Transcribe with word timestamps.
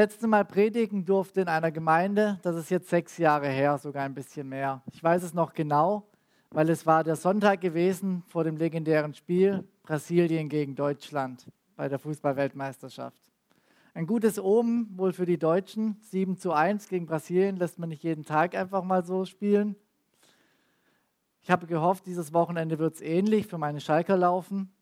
letzte 0.00 0.28
Mal 0.28 0.44
predigen 0.44 1.04
durfte 1.04 1.40
in 1.40 1.48
einer 1.48 1.72
Gemeinde, 1.72 2.38
das 2.42 2.54
ist 2.54 2.70
jetzt 2.70 2.88
sechs 2.88 3.18
Jahre 3.18 3.48
her, 3.48 3.78
sogar 3.78 4.04
ein 4.04 4.14
bisschen 4.14 4.48
mehr. 4.48 4.80
Ich 4.92 5.02
weiß 5.02 5.24
es 5.24 5.34
noch 5.34 5.54
genau, 5.54 6.06
weil 6.50 6.70
es 6.70 6.86
war 6.86 7.02
der 7.02 7.16
Sonntag 7.16 7.60
gewesen 7.60 8.22
vor 8.28 8.44
dem 8.44 8.56
legendären 8.56 9.12
Spiel 9.12 9.64
Brasilien 9.82 10.48
gegen 10.48 10.76
Deutschland 10.76 11.50
bei 11.74 11.88
der 11.88 11.98
Fußballweltmeisterschaft. 11.98 13.20
Ein 13.92 14.06
gutes 14.06 14.38
Omen 14.38 14.96
wohl 14.96 15.12
für 15.12 15.26
die 15.26 15.36
Deutschen. 15.36 15.96
7 16.02 16.36
zu 16.36 16.52
1 16.52 16.88
gegen 16.88 17.06
Brasilien 17.06 17.56
lässt 17.56 17.80
man 17.80 17.88
nicht 17.88 18.04
jeden 18.04 18.24
Tag 18.24 18.54
einfach 18.54 18.84
mal 18.84 19.04
so 19.04 19.24
spielen. 19.24 19.74
Ich 21.42 21.50
habe 21.50 21.66
gehofft, 21.66 22.06
dieses 22.06 22.32
Wochenende 22.32 22.78
wird 22.78 22.94
es 22.94 23.00
ähnlich 23.00 23.48
für 23.48 23.58
meine 23.58 23.80
Schalker 23.80 24.16
laufen. 24.16 24.72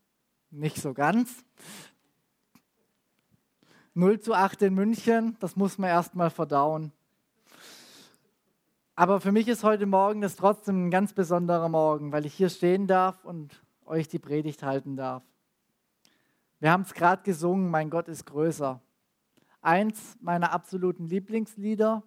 Nicht 0.50 0.76
so 0.76 0.92
ganz. 0.92 1.42
0 3.96 4.20
zu 4.20 4.34
8 4.34 4.60
in 4.60 4.74
München, 4.74 5.38
das 5.40 5.56
muss 5.56 5.78
man 5.78 5.88
erst 5.88 6.14
mal 6.14 6.28
verdauen. 6.28 6.92
Aber 8.94 9.22
für 9.22 9.32
mich 9.32 9.48
ist 9.48 9.64
heute 9.64 9.86
Morgen 9.86 10.20
das 10.20 10.36
trotzdem 10.36 10.86
ein 10.86 10.90
ganz 10.90 11.14
besonderer 11.14 11.70
Morgen, 11.70 12.12
weil 12.12 12.26
ich 12.26 12.34
hier 12.34 12.50
stehen 12.50 12.86
darf 12.86 13.24
und 13.24 13.62
euch 13.86 14.06
die 14.06 14.18
Predigt 14.18 14.62
halten 14.62 14.96
darf. 14.96 15.22
Wir 16.60 16.72
haben 16.72 16.82
es 16.82 16.92
gerade 16.92 17.22
gesungen, 17.22 17.70
mein 17.70 17.88
Gott 17.88 18.08
ist 18.08 18.26
größer. 18.26 18.82
Eins 19.62 20.18
meiner 20.20 20.52
absoluten 20.52 21.06
Lieblingslieder. 21.06 22.02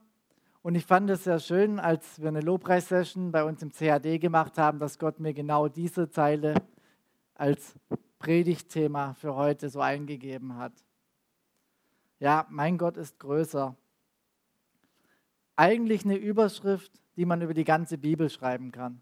Und 0.62 0.76
ich 0.76 0.86
fand 0.86 1.10
es 1.10 1.24
sehr 1.24 1.40
schön, 1.40 1.80
als 1.80 2.22
wir 2.22 2.28
eine 2.28 2.42
Lobpreissession 2.42 3.32
bei 3.32 3.44
uns 3.44 3.64
im 3.64 3.72
CAD 3.72 4.20
gemacht 4.20 4.60
haben, 4.60 4.78
dass 4.78 5.00
Gott 5.00 5.20
mir 5.20 5.34
genau 5.34 5.68
diese 5.68 6.08
Zeile 6.12 6.54
als 7.34 7.74
Predigtthema 8.20 9.16
für 9.16 9.34
heute 9.34 9.72
so 9.72 9.82
eingegeben 9.82 10.56
hat. 10.56 10.74
Ja, 12.20 12.46
mein 12.50 12.78
Gott 12.78 12.98
ist 12.98 13.18
größer. 13.20 13.76
Eigentlich 15.56 16.04
eine 16.04 16.18
Überschrift, 16.18 16.92
die 17.16 17.26
man 17.26 17.42
über 17.42 17.54
die 17.54 17.64
ganze 17.64 17.98
Bibel 17.98 18.30
schreiben 18.30 18.72
kann. 18.72 19.02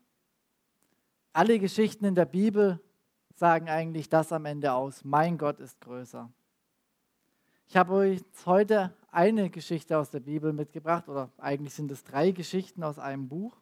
Alle 1.33 1.59
Geschichten 1.59 2.05
in 2.05 2.15
der 2.15 2.25
Bibel 2.25 2.79
sagen 3.35 3.69
eigentlich 3.69 4.09
das 4.09 4.31
am 4.31 4.45
Ende 4.45 4.73
aus. 4.73 5.03
Mein 5.03 5.37
Gott 5.37 5.59
ist 5.59 5.79
größer. 5.81 6.31
Ich 7.67 7.75
habe 7.75 7.93
euch 7.93 8.23
heute 8.45 8.93
eine 9.11 9.49
Geschichte 9.49 9.97
aus 9.97 10.09
der 10.09 10.19
Bibel 10.19 10.53
mitgebracht, 10.53 11.09
oder 11.09 11.29
eigentlich 11.37 11.73
sind 11.73 11.91
es 11.91 12.03
drei 12.03 12.31
Geschichten 12.31 12.83
aus 12.83 12.97
einem 12.97 13.27
Buch. 13.27 13.57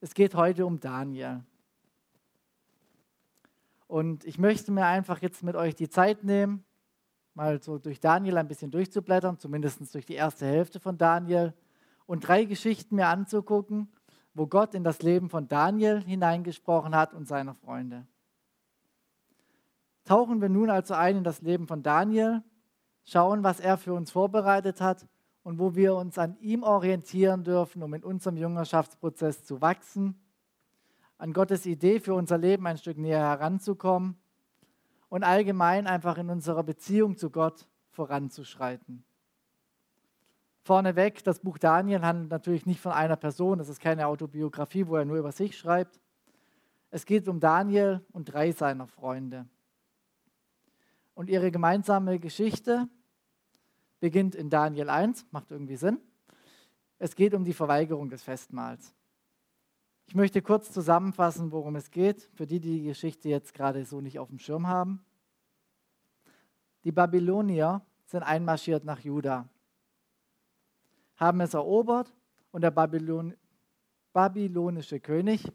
Es 0.00 0.14
geht 0.14 0.34
heute 0.34 0.64
um 0.64 0.78
Daniel. 0.78 1.42
Und 3.88 4.24
ich 4.24 4.38
möchte 4.38 4.70
mir 4.70 4.86
einfach 4.86 5.20
jetzt 5.22 5.42
mit 5.42 5.56
euch 5.56 5.74
die 5.74 5.88
Zeit 5.88 6.24
nehmen, 6.24 6.64
mal 7.38 7.62
so 7.62 7.78
durch 7.78 8.00
Daniel 8.00 8.36
ein 8.36 8.48
bisschen 8.48 8.72
durchzublättern, 8.72 9.38
zumindest 9.38 9.94
durch 9.94 10.04
die 10.04 10.14
erste 10.14 10.44
Hälfte 10.44 10.80
von 10.80 10.98
Daniel, 10.98 11.54
und 12.04 12.26
drei 12.26 12.44
Geschichten 12.44 12.96
mir 12.96 13.06
anzugucken, 13.06 13.88
wo 14.34 14.48
Gott 14.48 14.74
in 14.74 14.82
das 14.82 15.02
Leben 15.02 15.30
von 15.30 15.46
Daniel 15.46 16.02
hineingesprochen 16.02 16.96
hat 16.96 17.14
und 17.14 17.28
seiner 17.28 17.54
Freunde. 17.54 18.08
Tauchen 20.04 20.40
wir 20.40 20.48
nun 20.48 20.68
also 20.68 20.94
ein 20.94 21.18
in 21.18 21.22
das 21.22 21.40
Leben 21.40 21.68
von 21.68 21.84
Daniel, 21.84 22.42
schauen, 23.04 23.44
was 23.44 23.60
er 23.60 23.78
für 23.78 23.94
uns 23.94 24.10
vorbereitet 24.10 24.80
hat 24.80 25.06
und 25.44 25.60
wo 25.60 25.76
wir 25.76 25.94
uns 25.94 26.18
an 26.18 26.36
ihm 26.40 26.64
orientieren 26.64 27.44
dürfen, 27.44 27.84
um 27.84 27.94
in 27.94 28.02
unserem 28.02 28.36
Jüngerschaftsprozess 28.36 29.44
zu 29.44 29.60
wachsen, 29.60 30.20
an 31.18 31.32
Gottes 31.32 31.66
Idee 31.66 32.00
für 32.00 32.14
unser 32.14 32.36
Leben 32.36 32.66
ein 32.66 32.78
Stück 32.78 32.98
näher 32.98 33.20
heranzukommen 33.20 34.16
und 35.08 35.24
allgemein 35.24 35.86
einfach 35.86 36.18
in 36.18 36.30
unserer 36.30 36.62
Beziehung 36.62 37.16
zu 37.16 37.30
Gott 37.30 37.66
voranzuschreiten. 37.90 39.04
Vorneweg, 40.62 41.24
das 41.24 41.40
Buch 41.40 41.58
Daniel 41.58 42.02
handelt 42.02 42.30
natürlich 42.30 42.66
nicht 42.66 42.80
von 42.80 42.92
einer 42.92 43.16
Person, 43.16 43.58
es 43.58 43.68
ist 43.68 43.80
keine 43.80 44.06
Autobiografie, 44.06 44.86
wo 44.86 44.96
er 44.96 45.04
nur 45.04 45.16
über 45.16 45.32
sich 45.32 45.56
schreibt. 45.56 45.98
Es 46.90 47.06
geht 47.06 47.26
um 47.28 47.40
Daniel 47.40 48.04
und 48.12 48.26
drei 48.32 48.52
seiner 48.52 48.86
Freunde. 48.86 49.46
Und 51.14 51.30
ihre 51.30 51.50
gemeinsame 51.50 52.18
Geschichte 52.18 52.88
beginnt 53.98 54.34
in 54.34 54.50
Daniel 54.50 54.90
1, 54.90 55.26
macht 55.30 55.50
irgendwie 55.50 55.76
Sinn. 55.76 56.00
Es 56.98 57.14
geht 57.14 57.34
um 57.34 57.44
die 57.44 57.54
Verweigerung 57.54 58.10
des 58.10 58.22
Festmahls. 58.22 58.94
Ich 60.08 60.14
möchte 60.14 60.40
kurz 60.40 60.72
zusammenfassen, 60.72 61.52
worum 61.52 61.76
es 61.76 61.90
geht, 61.90 62.22
für 62.32 62.46
die, 62.46 62.60
die 62.60 62.78
die 62.78 62.84
Geschichte 62.84 63.28
jetzt 63.28 63.52
gerade 63.52 63.84
so 63.84 64.00
nicht 64.00 64.18
auf 64.18 64.30
dem 64.30 64.38
Schirm 64.38 64.66
haben. 64.66 65.04
Die 66.82 66.92
Babylonier 66.92 67.82
sind 68.06 68.22
einmarschiert 68.22 68.86
nach 68.86 69.00
Juda, 69.00 69.46
haben 71.16 71.42
es 71.42 71.52
erobert 71.52 72.10
und 72.52 72.62
der 72.62 72.70
Babylon 72.70 73.34
babylonische 74.14 74.98
König 74.98 75.52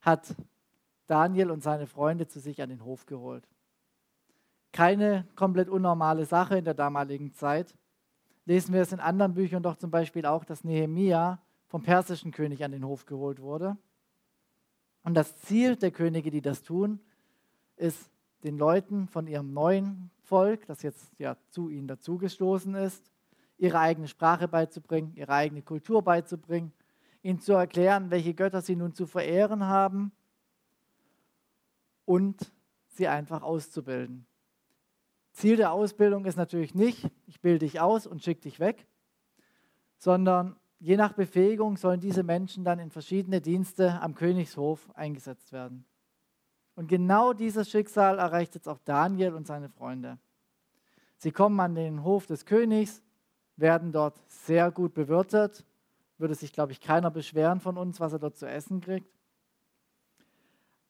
hat 0.00 0.34
Daniel 1.06 1.52
und 1.52 1.62
seine 1.62 1.86
Freunde 1.86 2.26
zu 2.26 2.40
sich 2.40 2.60
an 2.60 2.70
den 2.70 2.84
Hof 2.84 3.06
geholt. 3.06 3.48
Keine 4.72 5.28
komplett 5.36 5.68
unnormale 5.68 6.24
Sache 6.24 6.58
in 6.58 6.64
der 6.64 6.74
damaligen 6.74 7.32
Zeit. 7.34 7.72
Lesen 8.46 8.74
wir 8.74 8.80
es 8.80 8.90
in 8.90 8.98
anderen 8.98 9.34
Büchern 9.34 9.62
doch 9.62 9.76
zum 9.76 9.92
Beispiel 9.92 10.26
auch, 10.26 10.44
dass 10.44 10.64
Nehemia 10.64 11.40
vom 11.68 11.82
persischen 11.82 12.32
König 12.32 12.64
an 12.64 12.72
den 12.72 12.84
Hof 12.84 13.06
geholt 13.06 13.40
wurde. 13.40 13.76
Und 15.02 15.14
das 15.14 15.40
Ziel 15.42 15.76
der 15.76 15.90
Könige, 15.90 16.30
die 16.30 16.42
das 16.42 16.62
tun, 16.62 17.00
ist, 17.76 18.10
den 18.44 18.58
Leuten 18.58 19.08
von 19.08 19.26
ihrem 19.26 19.52
neuen 19.52 20.10
Volk, 20.22 20.66
das 20.66 20.82
jetzt 20.82 21.18
ja 21.18 21.36
zu 21.50 21.68
ihnen 21.68 21.88
dazugestoßen 21.88 22.74
ist, 22.74 23.10
ihre 23.58 23.78
eigene 23.78 24.08
Sprache 24.08 24.48
beizubringen, 24.48 25.12
ihre 25.14 25.32
eigene 25.32 25.62
Kultur 25.62 26.02
beizubringen, 26.02 26.72
ihnen 27.22 27.40
zu 27.40 27.54
erklären, 27.54 28.10
welche 28.10 28.34
Götter 28.34 28.62
sie 28.62 28.76
nun 28.76 28.94
zu 28.94 29.06
verehren 29.06 29.64
haben 29.64 30.12
und 32.04 32.52
sie 32.88 33.08
einfach 33.08 33.42
auszubilden. 33.42 34.26
Ziel 35.32 35.56
der 35.56 35.72
Ausbildung 35.72 36.24
ist 36.24 36.36
natürlich 36.36 36.74
nicht, 36.74 37.10
ich 37.26 37.40
bilde 37.40 37.66
dich 37.66 37.80
aus 37.80 38.06
und 38.06 38.22
schicke 38.22 38.42
dich 38.42 38.58
weg, 38.58 38.86
sondern 39.98 40.56
je 40.78 40.96
nach 40.96 41.12
Befähigung 41.12 41.76
sollen 41.76 42.00
diese 42.00 42.22
Menschen 42.22 42.64
dann 42.64 42.78
in 42.78 42.90
verschiedene 42.90 43.40
Dienste 43.40 44.00
am 44.00 44.14
Königshof 44.14 44.90
eingesetzt 44.94 45.52
werden. 45.52 45.84
Und 46.74 46.88
genau 46.88 47.32
dieses 47.32 47.70
Schicksal 47.70 48.18
erreicht 48.18 48.54
jetzt 48.54 48.68
auch 48.68 48.78
Daniel 48.84 49.34
und 49.34 49.46
seine 49.46 49.70
Freunde. 49.70 50.18
Sie 51.16 51.32
kommen 51.32 51.58
an 51.60 51.74
den 51.74 52.04
Hof 52.04 52.26
des 52.26 52.44
Königs, 52.44 53.02
werden 53.56 53.92
dort 53.92 54.20
sehr 54.28 54.70
gut 54.70 54.92
bewirtet. 54.92 55.64
Würde 56.18 56.34
sich, 56.34 56.52
glaube 56.52 56.72
ich, 56.72 56.80
keiner 56.80 57.10
beschweren 57.10 57.60
von 57.60 57.76
uns, 57.76 58.00
was 58.00 58.12
er 58.12 58.18
dort 58.18 58.36
zu 58.36 58.46
essen 58.46 58.80
kriegt. 58.80 59.10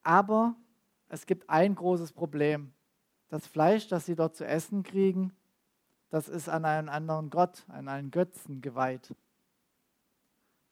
Aber 0.03 0.55
es 1.09 1.27
gibt 1.27 1.49
ein 1.51 1.75
großes 1.75 2.13
Problem. 2.13 2.73
Das 3.29 3.47
Fleisch, 3.47 3.89
das 3.89 4.07
sie 4.07 4.15
dort 4.15 4.37
zu 4.37 4.47
essen 4.47 4.83
kriegen, 4.83 5.33
das 6.11 6.29
ist 6.29 6.49
an 6.49 6.65
einen 6.65 6.89
anderen 6.89 7.31
Gott, 7.31 7.65
an 7.69 7.89
einen 7.89 8.13
Götzen 8.13 8.61
geweiht. 8.61 9.15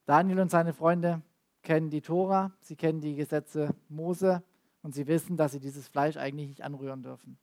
Daniel 0.07 0.41
und 0.41 0.51
seine 0.51 0.73
Freunde 0.73 1.23
kennen 1.63 1.91
die 1.91 2.03
Tora, 2.03 2.53
sie 2.61 2.77
kennen 2.77 3.01
die 3.01 3.15
Gesetze 3.15 3.75
Mose 3.89 4.43
und 4.83 4.95
sie 4.95 5.07
wissen, 5.07 5.37
dass 5.37 5.53
sie 5.53 5.61
dieses 5.61 5.89
Fleisch 5.89 6.17
eigentlich 6.17 6.49
nicht 6.49 6.63
anrühren 6.63 7.03
dürfen. 7.03 7.39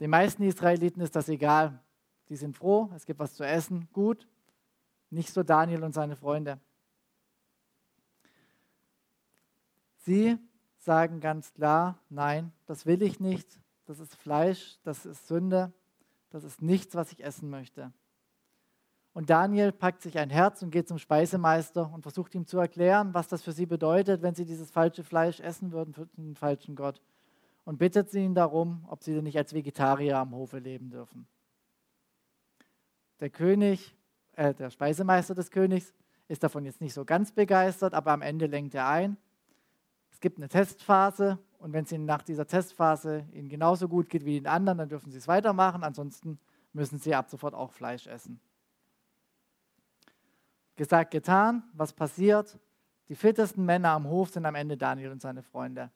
Den 0.00 0.10
meisten 0.10 0.42
Israeliten 0.42 1.00
ist 1.00 1.14
das 1.14 1.28
egal. 1.28 1.80
Die 2.28 2.36
sind 2.36 2.56
froh, 2.56 2.90
es 2.96 3.04
gibt 3.04 3.20
was 3.20 3.34
zu 3.34 3.44
essen, 3.44 3.88
gut. 3.92 4.26
Nicht 5.10 5.32
so 5.32 5.42
Daniel 5.42 5.84
und 5.84 5.92
seine 5.92 6.16
Freunde. 6.16 6.58
Sie 9.98 10.38
sagen 10.78 11.20
ganz 11.20 11.52
klar, 11.52 11.98
nein, 12.08 12.52
das 12.66 12.86
will 12.86 13.02
ich 13.02 13.20
nicht. 13.20 13.60
Das 13.86 14.00
ist 14.00 14.14
Fleisch, 14.16 14.78
das 14.82 15.04
ist 15.04 15.28
Sünde, 15.28 15.72
das 16.30 16.42
ist 16.42 16.62
nichts, 16.62 16.94
was 16.94 17.12
ich 17.12 17.22
essen 17.22 17.50
möchte. 17.50 17.92
Und 19.14 19.30
Daniel 19.30 19.70
packt 19.70 20.02
sich 20.02 20.18
ein 20.18 20.28
Herz 20.28 20.60
und 20.62 20.70
geht 20.70 20.88
zum 20.88 20.98
Speisemeister 20.98 21.88
und 21.94 22.02
versucht 22.02 22.34
ihm 22.34 22.46
zu 22.46 22.58
erklären, 22.58 23.14
was 23.14 23.28
das 23.28 23.42
für 23.42 23.52
sie 23.52 23.64
bedeutet, 23.64 24.22
wenn 24.22 24.34
sie 24.34 24.44
dieses 24.44 24.72
falsche 24.72 25.04
Fleisch 25.04 25.38
essen 25.38 25.70
würden 25.70 25.94
für 25.94 26.06
den 26.16 26.34
falschen 26.34 26.74
Gott. 26.74 27.00
Und 27.64 27.78
bittet 27.78 28.10
sie 28.10 28.24
ihn 28.24 28.34
darum, 28.34 28.84
ob 28.88 29.04
sie 29.04 29.14
denn 29.14 29.22
nicht 29.22 29.38
als 29.38 29.54
Vegetarier 29.54 30.18
am 30.18 30.34
Hofe 30.34 30.58
leben 30.58 30.90
dürfen. 30.90 31.28
Der 33.20 33.30
König, 33.30 33.96
äh, 34.32 34.52
der 34.52 34.70
Speisemeister 34.70 35.36
des 35.36 35.52
Königs, 35.52 35.94
ist 36.26 36.42
davon 36.42 36.64
jetzt 36.64 36.80
nicht 36.80 36.92
so 36.92 37.04
ganz 37.04 37.30
begeistert, 37.30 37.94
aber 37.94 38.10
am 38.10 38.20
Ende 38.20 38.46
lenkt 38.46 38.74
er 38.74 38.88
ein. 38.88 39.16
Es 40.10 40.18
gibt 40.18 40.38
eine 40.38 40.48
Testphase 40.48 41.38
und 41.58 41.72
wenn 41.72 41.84
es 41.84 41.92
ihnen 41.92 42.04
nach 42.04 42.22
dieser 42.22 42.48
Testphase 42.48 43.28
ihnen 43.32 43.48
genauso 43.48 43.88
gut 43.88 44.08
geht 44.08 44.24
wie 44.24 44.40
den 44.40 44.48
anderen, 44.48 44.78
dann 44.78 44.88
dürfen 44.88 45.12
sie 45.12 45.18
es 45.18 45.28
weitermachen. 45.28 45.84
Ansonsten 45.84 46.40
müssen 46.72 46.98
sie 46.98 47.14
ab 47.14 47.30
sofort 47.30 47.54
auch 47.54 47.70
Fleisch 47.70 48.08
essen. 48.08 48.40
Gesagt, 50.76 51.10
getan. 51.10 51.62
Was 51.74 51.92
passiert? 51.92 52.58
Die 53.08 53.14
fittesten 53.14 53.64
Männer 53.64 53.90
am 53.90 54.08
Hof 54.08 54.30
sind 54.30 54.46
am 54.46 54.54
Ende 54.54 54.76
Daniel 54.76 55.10
und 55.10 55.20
seine 55.20 55.42
Freunde. 55.42 55.90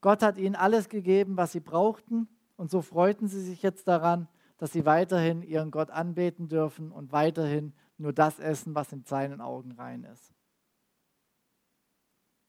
Gott 0.00 0.22
hat 0.22 0.38
ihnen 0.38 0.54
alles 0.54 0.88
gegeben, 0.88 1.36
was 1.36 1.52
sie 1.52 1.60
brauchten. 1.60 2.28
Und 2.56 2.70
so 2.70 2.82
freuten 2.82 3.26
sie 3.26 3.40
sich 3.40 3.62
jetzt 3.62 3.88
daran, 3.88 4.28
dass 4.58 4.72
sie 4.72 4.86
weiterhin 4.86 5.42
ihren 5.42 5.70
Gott 5.70 5.90
anbeten 5.90 6.48
dürfen 6.48 6.92
und 6.92 7.12
weiterhin 7.12 7.74
nur 7.98 8.12
das 8.12 8.38
essen, 8.38 8.74
was 8.74 8.92
in 8.92 9.04
seinen 9.04 9.40
Augen 9.40 9.72
rein 9.72 10.04
ist. 10.04 10.32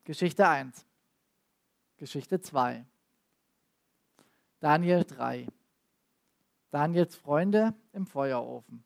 Geschichte 0.04 0.48
1. 0.48 0.86
Geschichte 1.98 2.40
2. 2.40 2.86
Daniel 4.60 5.04
3. 5.04 5.48
Daniels 6.70 7.16
Freunde 7.16 7.74
im 7.94 8.06
Feuerofen. 8.06 8.84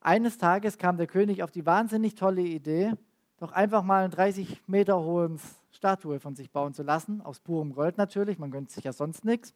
Eines 0.00 0.38
Tages 0.38 0.78
kam 0.78 0.96
der 0.96 1.06
König 1.06 1.42
auf 1.42 1.50
die 1.50 1.66
wahnsinnig 1.66 2.14
tolle 2.14 2.42
Idee, 2.42 2.92
doch 3.38 3.52
einfach 3.52 3.82
mal 3.82 4.04
eine 4.04 4.10
30 4.14 4.62
Meter 4.66 5.00
hohe 5.00 5.36
Statue 5.70 6.20
von 6.20 6.34
sich 6.34 6.50
bauen 6.50 6.74
zu 6.74 6.82
lassen, 6.82 7.20
aus 7.20 7.40
purem 7.40 7.72
Gold 7.72 7.98
natürlich, 7.98 8.38
man 8.38 8.50
gönnt 8.50 8.70
sich 8.70 8.84
ja 8.84 8.92
sonst 8.92 9.24
nichts. 9.24 9.54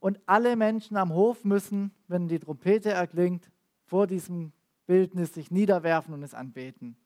Und 0.00 0.20
alle 0.26 0.56
Menschen 0.56 0.96
am 0.96 1.12
Hof 1.12 1.44
müssen, 1.44 1.92
wenn 2.06 2.28
die 2.28 2.38
Trompete 2.38 2.90
erklingt, 2.90 3.50
vor 3.84 4.06
diesem 4.06 4.52
Bildnis 4.86 5.34
sich 5.34 5.50
niederwerfen 5.50 6.14
und 6.14 6.22
es 6.22 6.34
anbeten. 6.34 6.96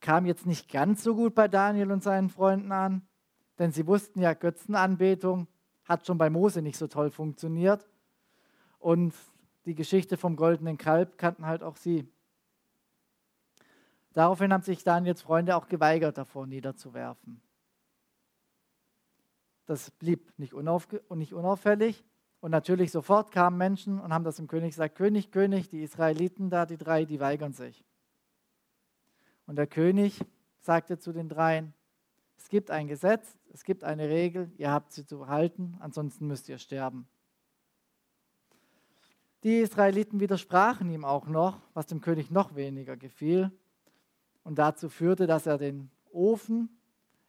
Kam 0.00 0.26
jetzt 0.26 0.46
nicht 0.46 0.70
ganz 0.70 1.02
so 1.02 1.14
gut 1.14 1.34
bei 1.34 1.48
Daniel 1.48 1.92
und 1.92 2.02
seinen 2.02 2.28
Freunden 2.28 2.72
an, 2.72 3.02
denn 3.58 3.72
sie 3.72 3.86
wussten 3.86 4.20
ja, 4.20 4.34
Götzenanbetung 4.34 5.48
hat 5.84 6.06
schon 6.06 6.18
bei 6.18 6.30
Mose 6.30 6.62
nicht 6.62 6.78
so 6.78 6.86
toll 6.86 7.10
funktioniert. 7.10 7.88
Und 8.78 9.14
die 9.64 9.74
Geschichte 9.74 10.16
vom 10.16 10.36
goldenen 10.36 10.78
Kalb 10.78 11.18
kannten 11.18 11.46
halt 11.46 11.62
auch 11.62 11.76
sie. 11.76 12.08
Daraufhin 14.12 14.52
haben 14.52 14.62
sich 14.62 14.84
Daniels 14.84 15.22
Freunde 15.22 15.56
auch 15.56 15.68
geweigert, 15.68 16.18
davor 16.18 16.46
niederzuwerfen. 16.46 17.40
Das 19.66 19.90
blieb 19.90 20.32
nicht, 20.38 20.52
nicht 20.54 21.32
unauffällig. 21.32 22.04
Und 22.40 22.50
natürlich 22.50 22.90
sofort 22.90 23.30
kamen 23.30 23.56
Menschen 23.56 24.00
und 24.00 24.12
haben 24.12 24.24
das 24.24 24.36
dem 24.36 24.48
König 24.48 24.70
gesagt, 24.70 24.96
König, 24.96 25.30
König, 25.30 25.70
die 25.70 25.82
Israeliten 25.82 26.50
da, 26.50 26.66
die 26.66 26.76
drei, 26.76 27.04
die 27.04 27.20
weigern 27.20 27.52
sich. 27.52 27.84
Und 29.46 29.56
der 29.56 29.68
König 29.68 30.20
sagte 30.60 30.98
zu 30.98 31.12
den 31.12 31.28
dreien, 31.28 31.72
es 32.36 32.48
gibt 32.48 32.70
ein 32.72 32.88
Gesetz, 32.88 33.38
es 33.52 33.62
gibt 33.62 33.84
eine 33.84 34.08
Regel, 34.08 34.50
ihr 34.56 34.70
habt 34.70 34.92
sie 34.92 35.06
zu 35.06 35.28
halten, 35.28 35.76
ansonsten 35.78 36.26
müsst 36.26 36.48
ihr 36.48 36.58
sterben. 36.58 37.06
Die 39.42 39.58
Israeliten 39.58 40.20
widersprachen 40.20 40.88
ihm 40.90 41.04
auch 41.04 41.26
noch, 41.26 41.60
was 41.74 41.86
dem 41.86 42.00
König 42.00 42.30
noch 42.30 42.54
weniger 42.54 42.96
gefiel 42.96 43.50
und 44.44 44.58
dazu 44.58 44.88
führte, 44.88 45.26
dass 45.26 45.46
er 45.46 45.58
den 45.58 45.90
Ofen, 46.12 46.68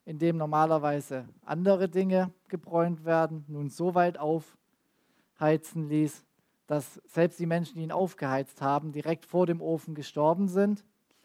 in 0.06 0.19
dem 0.19 0.38
normalerweise 0.38 1.27
andere 1.44 1.89
Dinge 1.89 2.31
gebräunt 2.50 3.06
werden, 3.06 3.45
nun 3.48 3.69
so 3.69 3.95
weit 3.95 4.19
aufheizen 4.19 5.88
ließ, 5.89 6.24
dass 6.68 7.01
selbst 7.06 7.39
die 7.39 7.45
Menschen, 7.45 7.75
die 7.75 7.83
ihn 7.83 7.92
aufgeheizt 7.92 8.62
haben, 8.62 8.92
direkt 8.92 9.25
vor 9.25 9.45
dem 9.45 9.62
Ofen 9.62 9.95
gestorben 9.95 10.48
sind. 10.48 10.83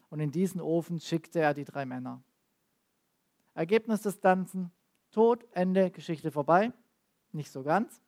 Und 0.09 0.19
in 0.19 0.31
diesen 0.31 0.59
Ofen 0.59 0.99
schickte 0.99 1.39
er 1.39 1.53
die 1.53 1.65
drei 1.65 1.85
Männer. 1.85 2.21
Ergebnis 3.53 4.01
des 4.01 4.21
Ganzen, 4.21 4.71
Tod, 5.11 5.45
Ende, 5.51 5.91
Geschichte 5.91 6.31
vorbei. 6.31 6.71
Nicht 7.31 7.51
so 7.51 7.63
ganz. 7.63 8.01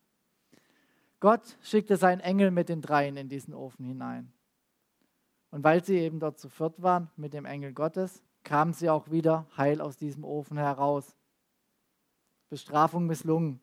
Gott 1.22 1.56
schickte 1.62 1.98
seinen 1.98 2.20
Engel 2.20 2.50
mit 2.50 2.68
den 2.68 2.82
dreien 2.82 3.16
in 3.16 3.30
diesen 3.30 3.54
Ofen 3.54 3.86
hinein. 3.86 4.34
Und 5.52 5.64
weil 5.64 5.84
sie 5.84 5.98
eben 5.98 6.20
dort 6.20 6.40
zu 6.40 6.50
viert 6.50 6.82
waren 6.82 7.12
mit 7.16 7.34
dem 7.34 7.46
Engel 7.46 7.74
Gottes, 7.74 8.24
kamen 8.44 8.74
sie 8.74 8.90
auch 8.90 9.12
wieder 9.12 9.46
heil 9.56 9.82
aus 9.82 9.98
diesem 9.98 10.24
Ofen 10.24 10.58
heraus. 10.58 11.16
Bestrafung 12.50 13.06
misslungen. 13.06 13.62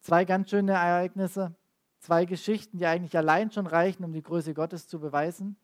Zwei 0.00 0.26
ganz 0.26 0.50
schöne 0.50 0.72
Ereignisse, 0.72 1.54
zwei 1.98 2.26
Geschichten, 2.26 2.76
die 2.76 2.86
eigentlich 2.86 3.16
allein 3.16 3.50
schon 3.50 3.66
reichen, 3.66 4.04
um 4.04 4.12
die 4.12 4.22
Größe 4.22 4.52
Gottes 4.52 4.86
zu 4.86 5.00
beweisen. 5.00 5.56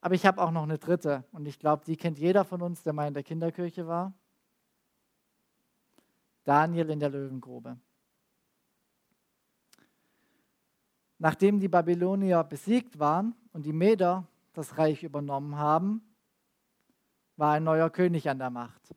Aber 0.00 0.14
ich 0.14 0.26
habe 0.26 0.40
auch 0.40 0.52
noch 0.52 0.62
eine 0.62 0.78
dritte 0.78 1.24
und 1.32 1.46
ich 1.46 1.58
glaube, 1.58 1.84
die 1.84 1.96
kennt 1.96 2.18
jeder 2.18 2.44
von 2.44 2.62
uns, 2.62 2.84
der 2.84 2.92
mal 2.92 3.08
in 3.08 3.14
der 3.14 3.24
Kinderkirche 3.24 3.88
war. 3.88 4.12
Daniel 6.44 6.90
in 6.90 7.00
der 7.00 7.10
Löwengrube. 7.10 7.78
Nachdem 11.22 11.60
die 11.60 11.68
Babylonier 11.68 12.42
besiegt 12.42 12.98
waren 12.98 13.36
und 13.52 13.64
die 13.64 13.72
Meder 13.72 14.26
das 14.54 14.76
Reich 14.76 15.04
übernommen 15.04 15.56
haben, 15.56 16.02
war 17.36 17.52
ein 17.52 17.62
neuer 17.62 17.90
König 17.90 18.28
an 18.28 18.40
der 18.40 18.50
Macht. 18.50 18.92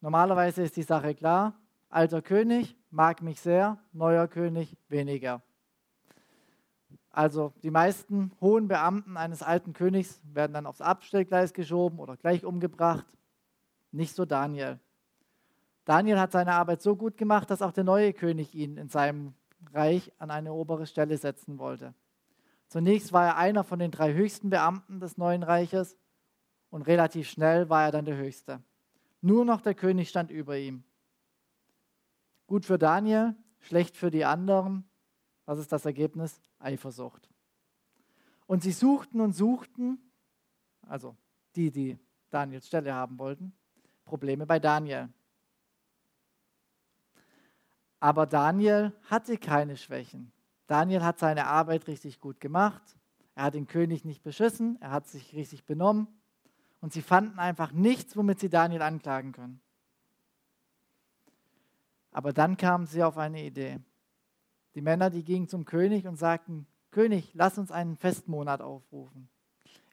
Normalerweise 0.00 0.62
ist 0.62 0.76
die 0.76 0.84
Sache 0.84 1.16
klar, 1.16 1.54
alter 1.88 2.22
König 2.22 2.76
mag 2.90 3.20
mich 3.20 3.40
sehr, 3.40 3.78
neuer 3.92 4.28
König 4.28 4.76
weniger. 4.88 5.42
Also 7.10 7.52
die 7.64 7.72
meisten 7.72 8.30
hohen 8.40 8.68
Beamten 8.68 9.16
eines 9.16 9.42
alten 9.42 9.72
Königs 9.72 10.20
werden 10.22 10.52
dann 10.52 10.66
aufs 10.66 10.80
Abstellgleis 10.80 11.52
geschoben 11.52 11.98
oder 11.98 12.16
gleich 12.16 12.44
umgebracht. 12.44 13.06
Nicht 13.90 14.14
so 14.14 14.24
Daniel. 14.24 14.78
Daniel 15.84 16.20
hat 16.20 16.30
seine 16.30 16.52
Arbeit 16.52 16.80
so 16.80 16.94
gut 16.94 17.16
gemacht, 17.16 17.50
dass 17.50 17.60
auch 17.60 17.72
der 17.72 17.82
neue 17.82 18.12
König 18.12 18.54
ihn 18.54 18.76
in 18.76 18.88
seinem 18.88 19.34
Reich 19.72 20.12
an 20.18 20.30
eine 20.30 20.52
obere 20.52 20.86
Stelle 20.86 21.16
setzen 21.16 21.58
wollte. 21.58 21.94
Zunächst 22.68 23.12
war 23.12 23.26
er 23.26 23.36
einer 23.36 23.64
von 23.64 23.78
den 23.78 23.90
drei 23.90 24.12
höchsten 24.12 24.50
Beamten 24.50 25.00
des 25.00 25.16
neuen 25.16 25.42
Reiches 25.42 25.96
und 26.70 26.82
relativ 26.82 27.28
schnell 27.28 27.68
war 27.68 27.84
er 27.84 27.92
dann 27.92 28.04
der 28.04 28.16
Höchste. 28.16 28.62
Nur 29.20 29.44
noch 29.44 29.60
der 29.60 29.74
König 29.74 30.08
stand 30.10 30.30
über 30.30 30.56
ihm. 30.58 30.84
Gut 32.46 32.64
für 32.64 32.78
Daniel, 32.78 33.34
schlecht 33.60 33.96
für 33.96 34.10
die 34.10 34.24
anderen. 34.24 34.88
Was 35.44 35.58
ist 35.58 35.72
das 35.72 35.84
Ergebnis? 35.86 36.40
Eifersucht. 36.58 37.28
Und 38.46 38.62
sie 38.62 38.72
suchten 38.72 39.20
und 39.20 39.34
suchten, 39.34 39.98
also 40.82 41.16
die, 41.56 41.70
die 41.70 41.98
Daniels 42.30 42.66
Stelle 42.66 42.94
haben 42.94 43.18
wollten, 43.18 43.52
Probleme 44.04 44.46
bei 44.46 44.58
Daniel. 44.58 45.08
Aber 48.00 48.26
Daniel 48.26 48.92
hatte 49.10 49.38
keine 49.38 49.76
Schwächen. 49.76 50.32
Daniel 50.66 51.02
hat 51.02 51.18
seine 51.18 51.46
Arbeit 51.46 51.86
richtig 51.88 52.20
gut 52.20 52.40
gemacht. 52.40 52.82
Er 53.34 53.44
hat 53.44 53.54
den 53.54 53.66
König 53.66 54.04
nicht 54.04 54.22
beschissen. 54.22 54.76
Er 54.80 54.90
hat 54.90 55.06
sich 55.06 55.34
richtig 55.34 55.64
benommen. 55.64 56.08
Und 56.80 56.92
sie 56.92 57.02
fanden 57.02 57.38
einfach 57.38 57.72
nichts, 57.72 58.16
womit 58.16 58.38
sie 58.38 58.50
Daniel 58.50 58.82
anklagen 58.82 59.32
können. 59.32 59.60
Aber 62.12 62.32
dann 62.32 62.56
kamen 62.56 62.86
sie 62.86 63.02
auf 63.02 63.18
eine 63.18 63.44
Idee. 63.44 63.80
Die 64.74 64.80
Männer, 64.80 65.10
die 65.10 65.24
gingen 65.24 65.48
zum 65.48 65.64
König 65.64 66.06
und 66.06 66.16
sagten, 66.16 66.66
König, 66.90 67.32
lass 67.34 67.58
uns 67.58 67.70
einen 67.70 67.96
Festmonat 67.96 68.60
aufrufen, 68.60 69.28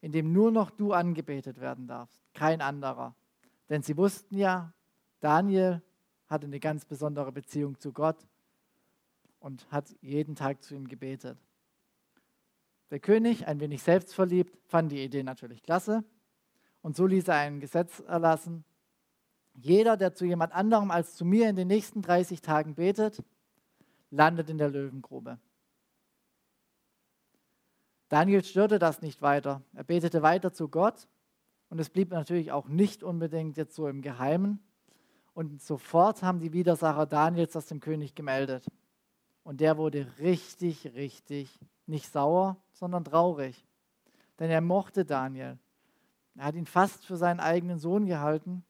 in 0.01 0.11
dem 0.11 0.31
nur 0.31 0.51
noch 0.51 0.69
du 0.69 0.93
angebetet 0.93 1.59
werden 1.59 1.87
darfst, 1.87 2.21
kein 2.33 2.61
anderer. 2.61 3.15
Denn 3.69 3.81
sie 3.81 3.97
wussten 3.97 4.37
ja, 4.37 4.73
Daniel 5.19 5.81
hatte 6.35 6.47
eine 6.47 6.59
ganz 6.59 6.83
besondere 6.83 7.31
Beziehung 7.31 7.79
zu 7.79 7.93
Gott 7.93 8.17
und 9.39 9.71
hat 9.71 9.95
jeden 10.01 10.35
Tag 10.35 10.61
zu 10.61 10.75
ihm 10.75 10.85
gebetet. 10.89 11.39
Der 12.91 12.99
König, 12.99 13.47
ein 13.47 13.61
wenig 13.61 13.81
selbstverliebt, 13.81 14.57
fand 14.67 14.91
die 14.91 15.01
Idee 15.01 15.23
natürlich 15.23 15.63
klasse 15.63 16.03
und 16.81 16.97
so 16.97 17.07
ließ 17.07 17.29
er 17.29 17.35
ein 17.35 17.61
Gesetz 17.61 18.01
erlassen. 18.01 18.65
Jeder, 19.53 19.95
der 19.95 20.13
zu 20.13 20.25
jemand 20.25 20.51
anderem 20.51 20.91
als 20.91 21.15
zu 21.15 21.23
mir 21.23 21.49
in 21.49 21.55
den 21.55 21.69
nächsten 21.69 22.01
30 22.01 22.41
Tagen 22.41 22.75
betet, 22.75 23.23
landet 24.11 24.49
in 24.49 24.57
der 24.57 24.69
Löwengrube. 24.69 25.39
Daniel 28.09 28.43
störte 28.43 28.77
das 28.77 29.01
nicht 29.01 29.21
weiter. 29.21 29.61
Er 29.73 29.85
betete 29.85 30.21
weiter 30.21 30.51
zu 30.51 30.67
Gott 30.67 31.07
und 31.69 31.79
es 31.79 31.89
blieb 31.89 32.11
natürlich 32.11 32.51
auch 32.51 32.67
nicht 32.67 33.03
unbedingt 33.03 33.55
jetzt 33.55 33.75
so 33.75 33.87
im 33.87 34.01
Geheimen, 34.01 34.59
und 35.35 35.61
sofort 35.61 36.23
haben 36.23 36.39
die 36.39 36.53
Widersacher 36.53 37.05
Daniels 37.05 37.51
das 37.51 37.67
dem 37.67 37.81
König 37.81 38.15
gemeldet. 38.15 38.65
Und 39.43 39.59
der 39.59 39.77
wurde 39.77 40.07
richtig, 40.19 40.93
richtig 40.95 41.59
nicht 41.85 42.09
sauer, 42.11 42.57
sondern 42.71 43.03
traurig. 43.03 43.67
Denn 44.39 44.49
er 44.49 44.61
mochte 44.61 45.05
Daniel. 45.05 45.59
Er 46.35 46.45
hat 46.45 46.55
ihn 46.55 46.65
fast 46.65 47.05
für 47.05 47.17
seinen 47.17 47.41
eigenen 47.41 47.79
Sohn 47.79 48.05
gehalten 48.05 48.63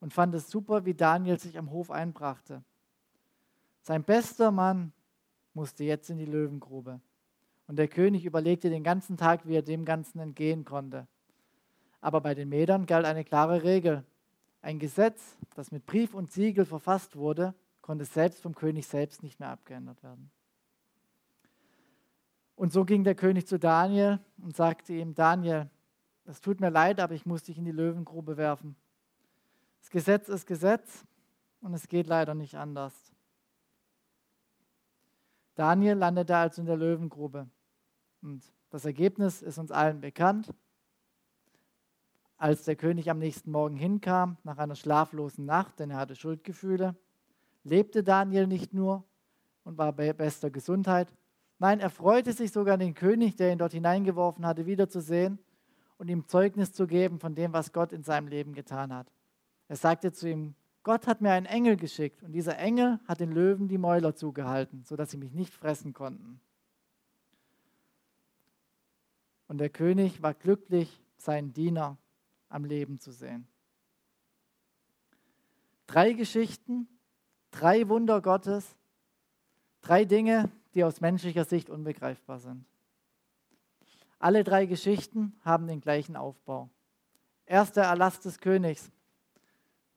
und 0.00 0.14
fand 0.14 0.34
es 0.34 0.48
super, 0.48 0.84
wie 0.84 0.94
Daniel 0.94 1.38
sich 1.40 1.58
am 1.58 1.70
Hof 1.70 1.90
einbrachte. 1.90 2.62
Sein 3.82 4.04
bester 4.04 4.52
Mann 4.52 4.92
musste 5.54 5.82
jetzt 5.84 6.08
in 6.08 6.18
die 6.18 6.24
Löwengrube. 6.24 7.00
Und 7.66 7.76
der 7.76 7.88
König 7.88 8.24
überlegte 8.24 8.70
den 8.70 8.84
ganzen 8.84 9.16
Tag, 9.16 9.46
wie 9.46 9.56
er 9.56 9.62
dem 9.62 9.84
Ganzen 9.84 10.20
entgehen 10.20 10.64
konnte. 10.64 11.08
Aber 12.00 12.20
bei 12.20 12.34
den 12.34 12.48
Medern 12.48 12.86
galt 12.86 13.06
eine 13.06 13.24
klare 13.24 13.64
Regel. 13.64 14.04
Ein 14.66 14.80
Gesetz, 14.80 15.36
das 15.54 15.70
mit 15.70 15.86
Brief 15.86 16.12
und 16.12 16.32
Siegel 16.32 16.64
verfasst 16.64 17.14
wurde, 17.14 17.54
konnte 17.82 18.04
selbst 18.04 18.42
vom 18.42 18.52
König 18.52 18.88
selbst 18.88 19.22
nicht 19.22 19.38
mehr 19.38 19.50
abgeändert 19.50 20.02
werden. 20.02 20.28
Und 22.56 22.72
so 22.72 22.84
ging 22.84 23.04
der 23.04 23.14
König 23.14 23.46
zu 23.46 23.60
Daniel 23.60 24.18
und 24.38 24.56
sagte 24.56 24.92
ihm, 24.92 25.14
Daniel, 25.14 25.70
es 26.24 26.40
tut 26.40 26.58
mir 26.60 26.70
leid, 26.70 26.98
aber 26.98 27.14
ich 27.14 27.24
muss 27.26 27.44
dich 27.44 27.58
in 27.58 27.64
die 27.64 27.70
Löwengrube 27.70 28.36
werfen. 28.36 28.74
Das 29.82 29.90
Gesetz 29.90 30.28
ist 30.28 30.48
Gesetz 30.48 31.04
und 31.60 31.72
es 31.72 31.86
geht 31.86 32.08
leider 32.08 32.34
nicht 32.34 32.56
anders. 32.56 32.92
Daniel 35.54 35.94
landete 35.94 36.36
also 36.36 36.60
in 36.60 36.66
der 36.66 36.76
Löwengrube. 36.76 37.48
Und 38.20 38.42
das 38.70 38.84
Ergebnis 38.84 39.42
ist 39.42 39.58
uns 39.58 39.70
allen 39.70 40.00
bekannt. 40.00 40.52
Als 42.38 42.64
der 42.64 42.76
König 42.76 43.10
am 43.10 43.18
nächsten 43.18 43.50
Morgen 43.50 43.76
hinkam, 43.76 44.36
nach 44.44 44.58
einer 44.58 44.74
schlaflosen 44.74 45.46
Nacht, 45.46 45.78
denn 45.78 45.90
er 45.90 45.96
hatte 45.96 46.16
Schuldgefühle, 46.16 46.94
lebte 47.64 48.02
Daniel 48.02 48.46
nicht 48.46 48.74
nur 48.74 49.04
und 49.64 49.78
war 49.78 49.92
bei 49.92 50.12
bester 50.12 50.50
Gesundheit. 50.50 51.08
Nein, 51.58 51.80
er 51.80 51.88
freute 51.88 52.32
sich 52.32 52.52
sogar, 52.52 52.76
den 52.76 52.94
König, 52.94 53.36
der 53.36 53.52
ihn 53.52 53.58
dort 53.58 53.72
hineingeworfen 53.72 54.44
hatte, 54.46 54.66
wiederzusehen 54.66 55.38
und 55.96 56.08
ihm 56.08 56.28
Zeugnis 56.28 56.72
zu 56.72 56.86
geben 56.86 57.18
von 57.18 57.34
dem, 57.34 57.54
was 57.54 57.72
Gott 57.72 57.92
in 57.92 58.02
seinem 58.02 58.28
Leben 58.28 58.52
getan 58.52 58.92
hat. 58.92 59.10
Er 59.68 59.76
sagte 59.76 60.12
zu 60.12 60.28
ihm, 60.28 60.54
Gott 60.82 61.06
hat 61.06 61.22
mir 61.22 61.32
einen 61.32 61.46
Engel 61.46 61.76
geschickt 61.76 62.22
und 62.22 62.32
dieser 62.32 62.58
Engel 62.58 63.00
hat 63.08 63.18
den 63.18 63.32
Löwen 63.32 63.66
die 63.66 63.78
Mäuler 63.78 64.14
zugehalten, 64.14 64.84
sodass 64.84 65.10
sie 65.10 65.16
mich 65.16 65.32
nicht 65.32 65.54
fressen 65.54 65.94
konnten. 65.94 66.38
Und 69.48 69.58
der 69.58 69.70
König 69.70 70.22
war 70.22 70.34
glücklich, 70.34 71.02
seinen 71.16 71.52
Diener 71.52 71.96
am 72.48 72.64
Leben 72.64 72.98
zu 72.98 73.12
sehen. 73.12 73.46
Drei 75.86 76.12
Geschichten, 76.12 76.88
drei 77.50 77.88
Wunder 77.88 78.20
Gottes, 78.20 78.76
drei 79.80 80.04
Dinge, 80.04 80.50
die 80.74 80.84
aus 80.84 81.00
menschlicher 81.00 81.44
Sicht 81.44 81.70
unbegreifbar 81.70 82.38
sind. 82.38 82.64
Alle 84.18 84.44
drei 84.44 84.66
Geschichten 84.66 85.38
haben 85.42 85.66
den 85.66 85.80
gleichen 85.80 86.16
Aufbau. 86.16 86.70
Erst 87.44 87.76
der 87.76 87.84
Erlass 87.84 88.20
des 88.20 88.40
Königs, 88.40 88.90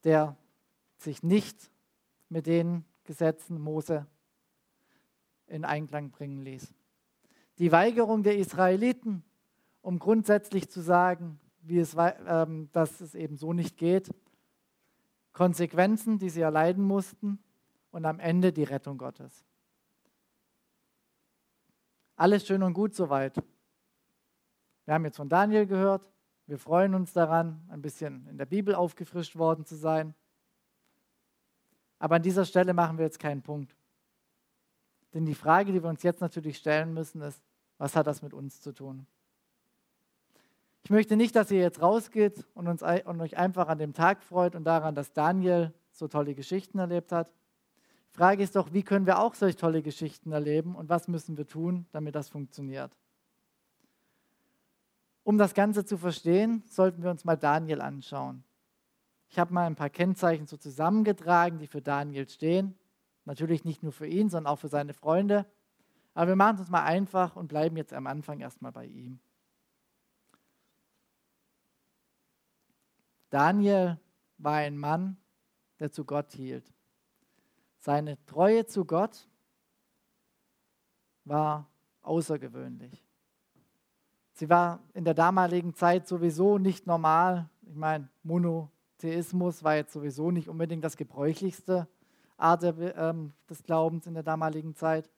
der 0.03 0.37
sich 0.97 1.23
nicht 1.23 1.71
mit 2.29 2.45
den 2.45 2.85
Gesetzen 3.05 3.59
Mose 3.59 4.05
in 5.47 5.65
Einklang 5.65 6.11
bringen 6.11 6.43
ließ. 6.43 6.73
Die 7.57 7.71
Weigerung 7.71 8.23
der 8.23 8.37
Israeliten, 8.37 9.23
um 9.81 9.97
grundsätzlich 9.97 10.69
zu 10.69 10.81
sagen, 10.81 11.39
wie 11.69 11.79
es, 11.79 11.95
ähm, 12.27 12.69
dass 12.71 13.01
es 13.01 13.15
eben 13.15 13.37
so 13.37 13.53
nicht 13.53 13.77
geht, 13.77 14.09
Konsequenzen, 15.33 16.19
die 16.19 16.29
sie 16.29 16.41
erleiden 16.41 16.83
mussten 16.83 17.39
und 17.91 18.05
am 18.05 18.19
Ende 18.19 18.51
die 18.51 18.63
Rettung 18.63 18.97
Gottes. 18.97 19.45
Alles 22.15 22.45
schön 22.45 22.63
und 22.63 22.73
gut 22.73 22.93
soweit. 22.93 23.41
Wir 24.85 24.93
haben 24.93 25.05
jetzt 25.05 25.17
von 25.17 25.29
Daniel 25.29 25.65
gehört. 25.65 26.05
Wir 26.47 26.57
freuen 26.57 26.95
uns 26.95 27.13
daran, 27.13 27.63
ein 27.69 27.81
bisschen 27.81 28.27
in 28.27 28.37
der 28.37 28.45
Bibel 28.45 28.75
aufgefrischt 28.75 29.35
worden 29.35 29.65
zu 29.65 29.75
sein. 29.75 30.15
Aber 31.99 32.15
an 32.15 32.23
dieser 32.23 32.43
Stelle 32.43 32.73
machen 32.73 32.97
wir 32.97 33.05
jetzt 33.05 33.19
keinen 33.19 33.41
Punkt. 33.41 33.75
Denn 35.13 35.25
die 35.25 35.35
Frage, 35.35 35.71
die 35.71 35.81
wir 35.81 35.89
uns 35.89 36.03
jetzt 36.03 36.21
natürlich 36.21 36.57
stellen 36.57 36.93
müssen, 36.93 37.21
ist, 37.21 37.41
was 37.77 37.95
hat 37.95 38.07
das 38.07 38.21
mit 38.21 38.33
uns 38.33 38.61
zu 38.61 38.73
tun? 38.73 39.05
Ich 40.83 40.89
möchte 40.89 41.17
nicht, 41.17 41.35
dass 41.35 41.51
ihr 41.51 41.59
jetzt 41.59 41.81
rausgeht 41.81 42.45
und, 42.53 42.67
uns, 42.67 42.81
und 42.81 43.21
euch 43.21 43.37
einfach 43.37 43.67
an 43.67 43.77
dem 43.77 43.93
Tag 43.93 44.23
freut 44.23 44.55
und 44.55 44.63
daran, 44.63 44.95
dass 44.95 45.13
Daniel 45.13 45.73
so 45.91 46.07
tolle 46.07 46.33
Geschichten 46.35 46.79
erlebt 46.79 47.11
hat. 47.11 47.31
Die 48.11 48.17
Frage 48.17 48.41
ist 48.41 48.55
doch, 48.55 48.73
wie 48.73 48.83
können 48.83 49.05
wir 49.05 49.19
auch 49.19 49.35
solch 49.35 49.55
tolle 49.55 49.81
Geschichten 49.81 50.31
erleben 50.31 50.75
und 50.75 50.89
was 50.89 51.07
müssen 51.07 51.37
wir 51.37 51.47
tun, 51.47 51.85
damit 51.91 52.15
das 52.15 52.29
funktioniert? 52.29 52.91
Um 55.23 55.37
das 55.37 55.53
Ganze 55.53 55.85
zu 55.85 55.97
verstehen, 55.97 56.63
sollten 56.67 57.03
wir 57.03 57.11
uns 57.11 57.23
mal 57.23 57.35
Daniel 57.35 57.81
anschauen. 57.81 58.43
Ich 59.29 59.37
habe 59.37 59.53
mal 59.53 59.67
ein 59.67 59.75
paar 59.75 59.91
Kennzeichen 59.91 60.47
so 60.47 60.57
zusammengetragen, 60.57 61.59
die 61.59 61.67
für 61.67 61.81
Daniel 61.81 62.27
stehen. 62.27 62.75
Natürlich 63.25 63.63
nicht 63.63 63.83
nur 63.83 63.91
für 63.91 64.07
ihn, 64.07 64.29
sondern 64.29 64.51
auch 64.51 64.57
für 64.57 64.69
seine 64.69 64.93
Freunde. 64.93 65.45
Aber 66.15 66.29
wir 66.29 66.35
machen 66.35 66.55
es 66.55 66.61
uns 66.61 66.69
mal 66.71 66.83
einfach 66.83 67.35
und 67.35 67.47
bleiben 67.47 67.77
jetzt 67.77 67.93
am 67.93 68.07
Anfang 68.07 68.39
erstmal 68.39 68.71
bei 68.71 68.85
ihm. 68.85 69.19
Daniel 73.29 73.99
war 74.37 74.55
ein 74.55 74.77
Mann, 74.77 75.17
der 75.79 75.91
zu 75.91 76.05
Gott 76.05 76.31
hielt. 76.33 76.71
Seine 77.79 78.23
Treue 78.25 78.65
zu 78.65 78.85
Gott 78.85 79.27
war 81.25 81.69
außergewöhnlich. 82.01 83.05
Sie 84.33 84.49
war 84.49 84.79
in 84.93 85.03
der 85.03 85.13
damaligen 85.13 85.73
Zeit 85.73 86.07
sowieso 86.07 86.57
nicht 86.57 86.87
normal. 86.87 87.49
Ich 87.61 87.75
meine, 87.75 88.09
Mono, 88.23 88.71
Theismus 88.97 89.63
war 89.63 89.75
jetzt 89.75 89.93
sowieso 89.93 90.31
nicht 90.31 90.49
unbedingt 90.49 90.83
das 90.83 90.97
gebräuchlichste 90.97 91.87
Art 92.37 92.63
ähm, 92.63 93.33
des 93.49 93.63
Glaubens 93.63 94.07
in 94.07 94.13
der 94.13 94.23
damaligen 94.23 94.75
Zeit. 94.75 95.09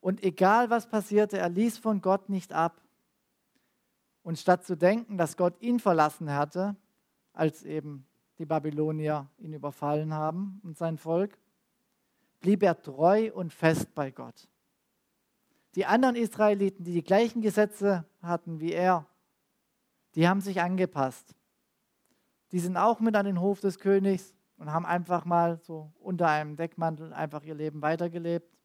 Und 0.00 0.22
egal 0.22 0.70
was 0.70 0.88
passierte, 0.88 1.38
er 1.38 1.48
ließ 1.48 1.78
von 1.78 2.00
Gott 2.00 2.28
nicht 2.28 2.52
ab. 2.52 2.80
Und 4.22 4.38
statt 4.38 4.64
zu 4.64 4.76
denken, 4.76 5.18
dass 5.18 5.36
Gott 5.36 5.60
ihn 5.60 5.80
verlassen 5.80 6.32
hatte, 6.32 6.76
als 7.36 7.62
eben 7.62 8.06
die 8.38 8.46
Babylonier 8.46 9.28
ihn 9.38 9.52
überfallen 9.52 10.12
haben 10.12 10.60
und 10.64 10.76
sein 10.76 10.98
Volk, 10.98 11.38
blieb 12.40 12.62
er 12.62 12.80
treu 12.80 13.30
und 13.32 13.52
fest 13.52 13.94
bei 13.94 14.10
Gott. 14.10 14.48
Die 15.74 15.86
anderen 15.86 16.16
Israeliten, 16.16 16.84
die 16.84 16.94
die 16.94 17.04
gleichen 17.04 17.42
Gesetze 17.42 18.04
hatten 18.20 18.60
wie 18.60 18.72
er, 18.72 19.06
die 20.14 20.26
haben 20.26 20.40
sich 20.40 20.60
angepasst 20.60 21.36
die 22.52 22.58
sind 22.58 22.76
auch 22.76 23.00
mit 23.00 23.16
an 23.16 23.26
den 23.26 23.40
Hof 23.40 23.60
des 23.60 23.78
Königs 23.78 24.34
und 24.56 24.72
haben 24.72 24.86
einfach 24.86 25.24
mal 25.24 25.58
so 25.58 25.92
unter 25.98 26.28
einem 26.28 26.56
Deckmantel 26.56 27.12
einfach 27.12 27.42
ihr 27.42 27.54
Leben 27.54 27.82
weitergelebt. 27.82 28.56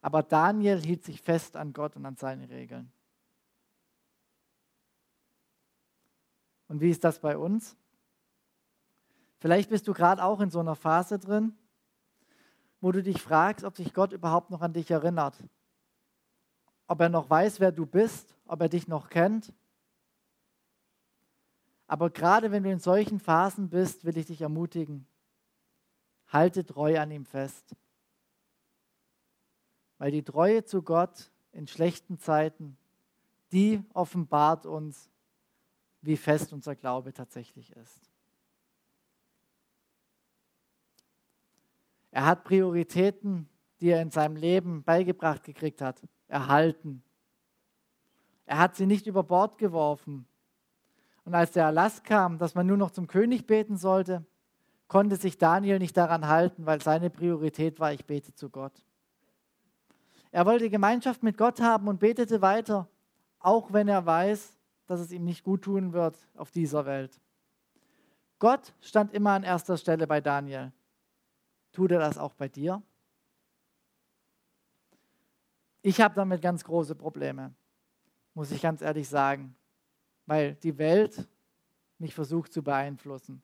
Aber 0.00 0.22
Daniel 0.22 0.80
hielt 0.80 1.04
sich 1.04 1.20
fest 1.20 1.56
an 1.56 1.72
Gott 1.72 1.96
und 1.96 2.06
an 2.06 2.16
seine 2.16 2.48
Regeln. 2.48 2.90
Und 6.72 6.80
wie 6.80 6.90
ist 6.90 7.04
das 7.04 7.20
bei 7.20 7.36
uns? 7.36 7.76
Vielleicht 9.38 9.70
bist 9.70 9.86
du 9.86 9.92
gerade 9.92 10.24
auch 10.24 10.40
in 10.40 10.50
so 10.50 10.60
einer 10.60 10.74
Phase 10.74 11.18
drin, 11.18 11.54
wo 12.80 12.90
du 12.90 13.02
dich 13.02 13.22
fragst, 13.22 13.64
ob 13.64 13.76
sich 13.76 13.94
Gott 13.94 14.12
überhaupt 14.12 14.50
noch 14.50 14.62
an 14.62 14.72
dich 14.72 14.90
erinnert. 14.90 15.36
Ob 16.86 17.00
er 17.00 17.08
noch 17.08 17.30
weiß, 17.30 17.60
wer 17.60 17.70
du 17.70 17.86
bist, 17.86 18.34
ob 18.46 18.60
er 18.60 18.68
dich 18.68 18.88
noch 18.88 19.08
kennt 19.08 19.52
aber 21.92 22.08
gerade 22.08 22.50
wenn 22.50 22.62
du 22.62 22.70
in 22.70 22.78
solchen 22.78 23.20
Phasen 23.20 23.68
bist, 23.68 24.06
will 24.06 24.16
ich 24.16 24.24
dich 24.24 24.40
ermutigen, 24.40 25.06
halte 26.28 26.64
treu 26.64 26.98
an 26.98 27.10
ihm 27.10 27.26
fest. 27.26 27.76
Weil 29.98 30.10
die 30.10 30.22
Treue 30.22 30.64
zu 30.64 30.80
Gott 30.80 31.30
in 31.52 31.66
schlechten 31.66 32.18
Zeiten, 32.18 32.78
die 33.52 33.84
offenbart 33.92 34.64
uns, 34.64 35.10
wie 36.02 36.16
fest 36.16 36.52
unser 36.52 36.76
Glaube 36.76 37.12
tatsächlich 37.12 37.74
ist. 37.76 38.10
Er 42.10 42.26
hat 42.26 42.44
Prioritäten, 42.44 43.48
die 43.80 43.88
er 43.88 44.02
in 44.02 44.10
seinem 44.10 44.36
Leben 44.36 44.82
beigebracht 44.82 45.44
gekriegt 45.44 45.80
hat, 45.80 46.02
erhalten. 46.28 47.02
Er 48.44 48.58
hat 48.58 48.76
sie 48.76 48.86
nicht 48.86 49.06
über 49.06 49.22
Bord 49.22 49.56
geworfen, 49.56 50.26
und 51.24 51.34
als 51.34 51.52
der 51.52 51.64
Erlass 51.64 52.02
kam, 52.02 52.38
dass 52.38 52.54
man 52.54 52.66
nur 52.66 52.76
noch 52.76 52.90
zum 52.90 53.06
König 53.06 53.46
beten 53.46 53.76
sollte, 53.76 54.24
konnte 54.88 55.16
sich 55.16 55.38
Daniel 55.38 55.78
nicht 55.78 55.96
daran 55.96 56.26
halten, 56.26 56.66
weil 56.66 56.82
seine 56.82 57.10
Priorität 57.10 57.80
war, 57.80 57.92
ich 57.92 58.04
bete 58.04 58.34
zu 58.34 58.50
Gott. 58.50 58.72
Er 60.32 60.46
wollte 60.46 60.68
Gemeinschaft 60.68 61.22
mit 61.22 61.38
Gott 61.38 61.60
haben 61.60 61.88
und 61.88 62.00
betete 62.00 62.42
weiter, 62.42 62.88
auch 63.38 63.72
wenn 63.72 63.88
er 63.88 64.04
weiß, 64.04 64.56
dass 64.92 65.00
es 65.00 65.12
ihm 65.12 65.24
nicht 65.24 65.42
gut 65.42 65.62
tun 65.62 65.92
wird 65.92 66.16
auf 66.36 66.50
dieser 66.50 66.86
Welt. 66.86 67.20
Gott 68.38 68.72
stand 68.80 69.12
immer 69.12 69.32
an 69.32 69.42
erster 69.42 69.76
Stelle 69.76 70.06
bei 70.06 70.20
Daniel. 70.20 70.72
Tut 71.72 71.92
er 71.92 71.98
das 71.98 72.18
auch 72.18 72.34
bei 72.34 72.48
dir? 72.48 72.82
Ich 75.82 76.00
habe 76.00 76.14
damit 76.14 76.42
ganz 76.42 76.62
große 76.62 76.94
Probleme, 76.94 77.52
muss 78.34 78.50
ich 78.52 78.62
ganz 78.62 78.82
ehrlich 78.82 79.08
sagen 79.08 79.56
weil 80.26 80.54
die 80.56 80.78
Welt 80.78 81.28
mich 81.98 82.14
versucht 82.14 82.52
zu 82.52 82.62
beeinflussen. 82.62 83.42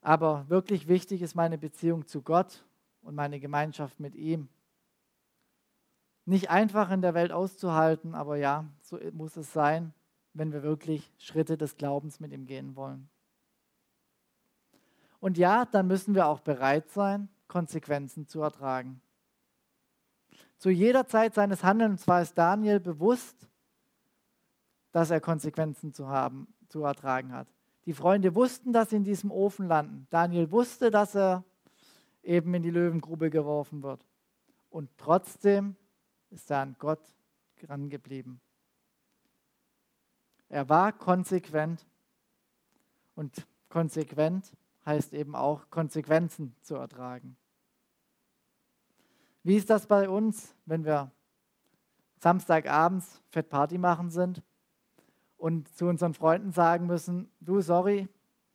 Aber 0.00 0.48
wirklich 0.48 0.88
wichtig 0.88 1.22
ist 1.22 1.34
meine 1.34 1.58
Beziehung 1.58 2.06
zu 2.06 2.22
Gott 2.22 2.64
und 3.02 3.14
meine 3.14 3.38
Gemeinschaft 3.38 4.00
mit 4.00 4.14
ihm. 4.14 4.48
Nicht 6.24 6.50
einfach 6.50 6.90
in 6.90 7.02
der 7.02 7.14
Welt 7.14 7.32
auszuhalten, 7.32 8.14
aber 8.14 8.36
ja, 8.36 8.66
so 8.80 8.98
muss 9.12 9.36
es 9.36 9.52
sein, 9.52 9.92
wenn 10.34 10.52
wir 10.52 10.62
wirklich 10.62 11.12
Schritte 11.18 11.56
des 11.56 11.76
Glaubens 11.76 12.20
mit 12.20 12.32
ihm 12.32 12.46
gehen 12.46 12.76
wollen. 12.76 13.08
Und 15.20 15.38
ja, 15.38 15.64
dann 15.66 15.86
müssen 15.86 16.14
wir 16.14 16.26
auch 16.26 16.40
bereit 16.40 16.90
sein, 16.90 17.28
Konsequenzen 17.48 18.26
zu 18.26 18.40
ertragen. 18.40 19.00
Zu 20.58 20.70
jeder 20.70 21.06
Zeit 21.06 21.34
seines 21.34 21.64
Handelns 21.64 22.06
war 22.06 22.20
es 22.20 22.34
Daniel 22.34 22.80
bewusst, 22.80 23.48
dass 24.92 25.10
er 25.10 25.20
Konsequenzen 25.20 25.92
zu 25.92 26.08
haben, 26.08 26.46
zu 26.68 26.84
ertragen 26.84 27.32
hat. 27.32 27.48
Die 27.86 27.94
Freunde 27.94 28.34
wussten, 28.34 28.72
dass 28.72 28.90
sie 28.90 28.96
in 28.96 29.04
diesem 29.04 29.30
Ofen 29.30 29.66
landen. 29.66 30.06
Daniel 30.10 30.50
wusste, 30.52 30.90
dass 30.90 31.16
er 31.16 31.44
eben 32.22 32.54
in 32.54 32.62
die 32.62 32.70
Löwengrube 32.70 33.30
geworfen 33.30 33.82
wird. 33.82 34.04
Und 34.70 34.88
trotzdem 34.96 35.76
ist 36.32 36.50
er 36.50 36.60
an 36.60 36.76
Gott 36.78 37.00
dran 37.60 37.88
geblieben. 37.88 38.40
Er 40.48 40.68
war 40.68 40.92
konsequent. 40.92 41.86
Und 43.14 43.46
konsequent 43.68 44.52
heißt 44.84 45.12
eben 45.12 45.34
auch 45.34 45.70
Konsequenzen 45.70 46.54
zu 46.62 46.74
ertragen. 46.74 47.36
Wie 49.42 49.56
ist 49.56 49.70
das 49.70 49.86
bei 49.86 50.08
uns, 50.08 50.54
wenn 50.66 50.84
wir 50.84 51.10
Samstagabends 52.18 53.20
Fettparty 53.30 53.78
machen 53.78 54.10
sind 54.10 54.42
und 55.36 55.68
zu 55.76 55.86
unseren 55.86 56.14
Freunden 56.14 56.52
sagen 56.52 56.86
müssen, 56.86 57.30
du, 57.40 57.60
sorry, 57.60 58.08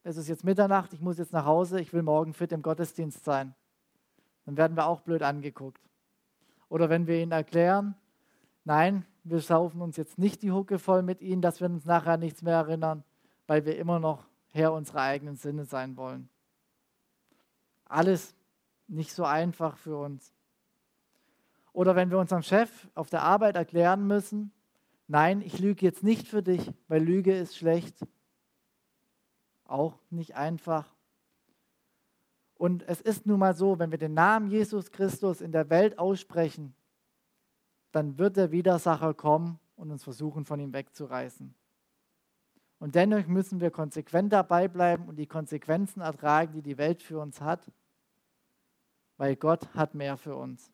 es 0.04 0.16
ist 0.16 0.30
jetzt 0.30 0.46
Mitternacht, 0.46 0.94
ich 0.94 1.02
muss 1.02 1.18
jetzt 1.18 1.34
nach 1.34 1.46
Hause, 1.46 1.82
ich 1.82 1.92
will 1.92 2.04
morgen 2.04 2.34
fit 2.34 2.52
im 2.54 2.62
Gottesdienst 2.62 3.26
sein. 3.26 3.54
Dann 4.46 4.56
werden 4.56 4.78
wir 4.78 4.88
auch 4.88 5.02
blöd 5.02 5.22
angeguckt. 5.22 5.87
Oder 6.70 6.90
wenn 6.90 7.08
wir 7.08 7.22
ihnen 7.22 7.32
erklären, 7.32 7.96
nein, 8.64 9.06
wir 9.24 9.40
saufen 9.40 9.82
uns 9.82 9.98
jetzt 9.98 10.18
nicht 10.18 10.42
die 10.42 10.52
Hucke 10.52 10.80
voll 10.80 11.02
mit 11.02 11.22
ihnen, 11.22 11.42
dass 11.42 11.60
wir 11.60 11.68
uns 11.68 11.86
nachher 11.86 12.18
nichts 12.18 12.42
mehr 12.42 12.56
erinnern, 12.56 13.04
weil 13.46 13.66
wir 13.66 13.78
immer 13.78 14.00
noch 14.00 14.28
Herr 14.52 14.74
unserer 14.74 15.02
eigenen 15.02 15.36
Sinne 15.36 15.66
sein 15.66 15.98
wollen. 15.98 16.30
Alles 17.86 18.36
nicht 18.88 19.14
so 19.14 19.24
einfach 19.24 19.78
für 19.78 19.98
uns. 19.98 20.34
Oder 21.74 21.96
wenn 21.96 22.10
wir 22.10 22.18
unserem 22.18 22.42
Chef 22.42 22.90
auf 22.96 23.10
der 23.10 23.22
Arbeit 23.22 23.56
erklären 23.56 24.08
müssen, 24.08 24.52
nein, 25.08 25.42
ich 25.42 25.60
lüge 25.60 25.86
jetzt 25.86 26.04
nicht 26.04 26.28
für 26.28 26.42
dich, 26.42 26.72
weil 26.88 27.04
Lüge 27.04 27.38
ist 27.38 27.56
schlecht. 27.56 28.06
Auch 29.66 30.00
nicht 30.10 30.36
einfach. 30.36 30.97
Und 32.58 32.84
es 32.88 33.02
ist 33.02 33.26
nun 33.26 33.40
mal 33.40 33.54
so, 33.54 33.78
wenn 33.80 33.92
wir 33.92 33.98
den 33.98 34.14
Namen 34.14 34.48
Jesus 34.48 34.92
Christus 34.92 35.42
in 35.42 35.52
der 35.52 35.70
Welt 35.70 36.00
aussprechen, 36.00 36.74
dann 37.92 38.18
wird 38.18 38.38
der 38.38 38.52
Widersacher 38.52 39.14
kommen 39.14 39.60
und 39.76 39.92
uns 39.92 40.04
versuchen, 40.04 40.46
von 40.46 40.60
ihm 40.60 40.74
wegzureißen. 40.74 41.54
Und 42.80 42.96
dennoch 42.96 43.26
müssen 43.28 43.60
wir 43.60 43.72
konsequent 43.72 44.34
dabei 44.34 44.68
bleiben 44.68 45.08
und 45.08 45.18
die 45.18 45.28
Konsequenzen 45.28 46.02
ertragen, 46.02 46.54
die 46.54 46.62
die 46.62 46.78
Welt 46.78 47.02
für 47.02 47.20
uns 47.20 47.42
hat, 47.42 47.72
weil 49.18 49.36
Gott 49.36 49.74
hat 49.74 49.96
mehr 49.96 50.18
für 50.18 50.36
uns. 50.36 50.72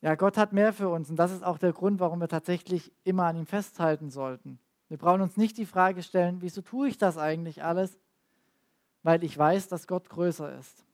Ja, 0.00 0.14
Gott 0.14 0.36
hat 0.36 0.52
mehr 0.52 0.72
für 0.72 0.88
uns 0.88 1.10
und 1.10 1.16
das 1.16 1.32
ist 1.32 1.42
auch 1.42 1.58
der 1.58 1.72
Grund, 1.72 1.98
warum 1.98 2.20
wir 2.20 2.28
tatsächlich 2.28 2.92
immer 3.02 3.24
an 3.24 3.36
ihm 3.36 3.46
festhalten 3.46 4.10
sollten. 4.10 4.60
Wir 4.88 4.96
brauchen 4.96 5.20
uns 5.20 5.36
nicht 5.36 5.58
die 5.58 5.66
Frage 5.66 6.02
stellen, 6.02 6.40
wieso 6.40 6.62
tue 6.62 6.88
ich 6.88 6.98
das 6.98 7.18
eigentlich 7.18 7.64
alles? 7.64 7.98
Weil 9.02 9.24
ich 9.24 9.36
weiß, 9.36 9.68
dass 9.68 9.86
Gott 9.86 10.08
größer 10.08 10.58
ist. 10.58 10.84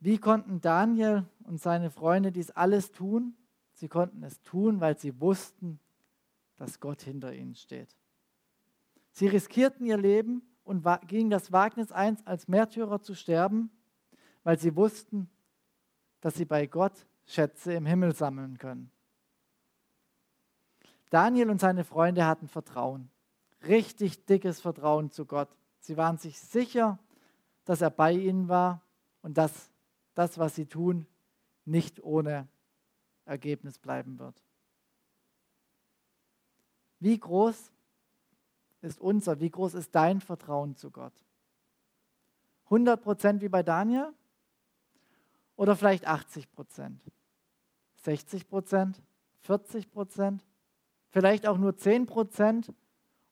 Wie 0.00 0.18
konnten 0.18 0.60
Daniel 0.60 1.24
und 1.44 1.60
seine 1.60 1.90
Freunde 1.90 2.30
dies 2.30 2.50
alles 2.50 2.92
tun? 2.92 3.34
Sie 3.72 3.88
konnten 3.88 4.22
es 4.22 4.40
tun, 4.42 4.80
weil 4.80 4.98
sie 4.98 5.20
wussten, 5.20 5.80
dass 6.56 6.80
Gott 6.80 7.02
hinter 7.02 7.34
ihnen 7.34 7.54
steht. 7.54 7.96
Sie 9.12 9.26
riskierten 9.26 9.86
ihr 9.86 9.96
Leben 9.96 10.42
und 10.64 10.86
gingen 11.06 11.30
das 11.30 11.52
Wagnis 11.52 11.92
ein, 11.92 12.18
als 12.26 12.48
Märtyrer 12.48 13.00
zu 13.00 13.14
sterben, 13.14 13.70
weil 14.42 14.58
sie 14.58 14.76
wussten, 14.76 15.30
dass 16.20 16.34
sie 16.34 16.44
bei 16.44 16.66
Gott 16.66 17.06
Schätze 17.26 17.74
im 17.74 17.86
Himmel 17.86 18.14
sammeln 18.14 18.58
können. 18.58 18.90
Daniel 21.10 21.50
und 21.50 21.60
seine 21.60 21.84
Freunde 21.84 22.26
hatten 22.26 22.48
Vertrauen, 22.48 23.10
richtig 23.66 24.24
dickes 24.26 24.60
Vertrauen 24.60 25.10
zu 25.10 25.26
Gott. 25.26 25.48
Sie 25.80 25.96
waren 25.96 26.18
sich 26.18 26.38
sicher, 26.38 26.98
dass 27.64 27.80
er 27.80 27.90
bei 27.90 28.12
ihnen 28.12 28.48
war 28.48 28.82
und 29.22 29.38
dass 29.38 29.70
das, 30.14 30.38
was 30.38 30.54
sie 30.54 30.66
tun, 30.66 31.06
nicht 31.64 32.02
ohne 32.02 32.48
Ergebnis 33.24 33.78
bleiben 33.78 34.18
wird. 34.18 34.42
Wie 37.00 37.18
groß 37.18 37.72
ist 38.82 39.00
unser, 39.00 39.40
wie 39.40 39.50
groß 39.50 39.74
ist 39.74 39.94
dein 39.94 40.20
Vertrauen 40.20 40.76
zu 40.76 40.90
Gott? 40.90 41.12
100 42.64 43.02
Prozent 43.02 43.42
wie 43.42 43.48
bei 43.48 43.62
Daniel? 43.62 44.12
Oder 45.56 45.76
vielleicht 45.76 46.06
80 46.06 46.50
Prozent? 46.52 47.00
60 48.02 48.48
Prozent? 48.48 49.02
40 49.40 49.90
Prozent? 49.90 50.44
Vielleicht 51.10 51.46
auch 51.46 51.58
nur 51.58 51.76
10 51.76 52.06
Prozent 52.06 52.72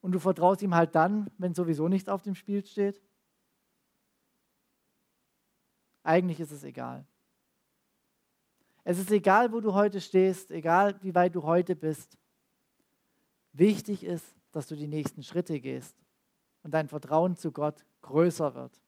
und 0.03 0.13
du 0.13 0.19
vertraust 0.19 0.61
ihm 0.61 0.75
halt 0.75 0.95
dann, 0.95 1.31
wenn 1.39 1.55
sowieso 1.55 1.89
nichts 1.89 2.09
auf 2.09 2.23
dem 2.23 2.35
Spiel 2.35 2.65
steht? 2.65 3.01
Eigentlich 6.03 6.41
ist 6.41 6.51
es 6.51 6.65
egal. 6.65 7.07
Es 8.85 8.99
ist 8.99 9.11
egal, 9.13 9.53
wo 9.53 9.61
du 9.61 9.75
heute 9.75 10.01
stehst, 10.01 10.51
egal 10.51 10.99
wie 11.03 11.15
weit 11.15 11.35
du 11.35 11.45
heute 11.45 11.77
bist. 11.77 12.19
Wichtig 13.53 14.03
ist, 14.03 14.27
dass 14.51 14.67
du 14.67 14.75
die 14.75 14.89
nächsten 14.89 15.23
Schritte 15.23 15.61
gehst 15.61 15.97
und 16.65 16.75
dein 16.75 16.89
Vertrauen 16.89 17.37
zu 17.37 17.53
Gott 17.53 17.85
größer 18.03 18.55
wird. 18.55 18.81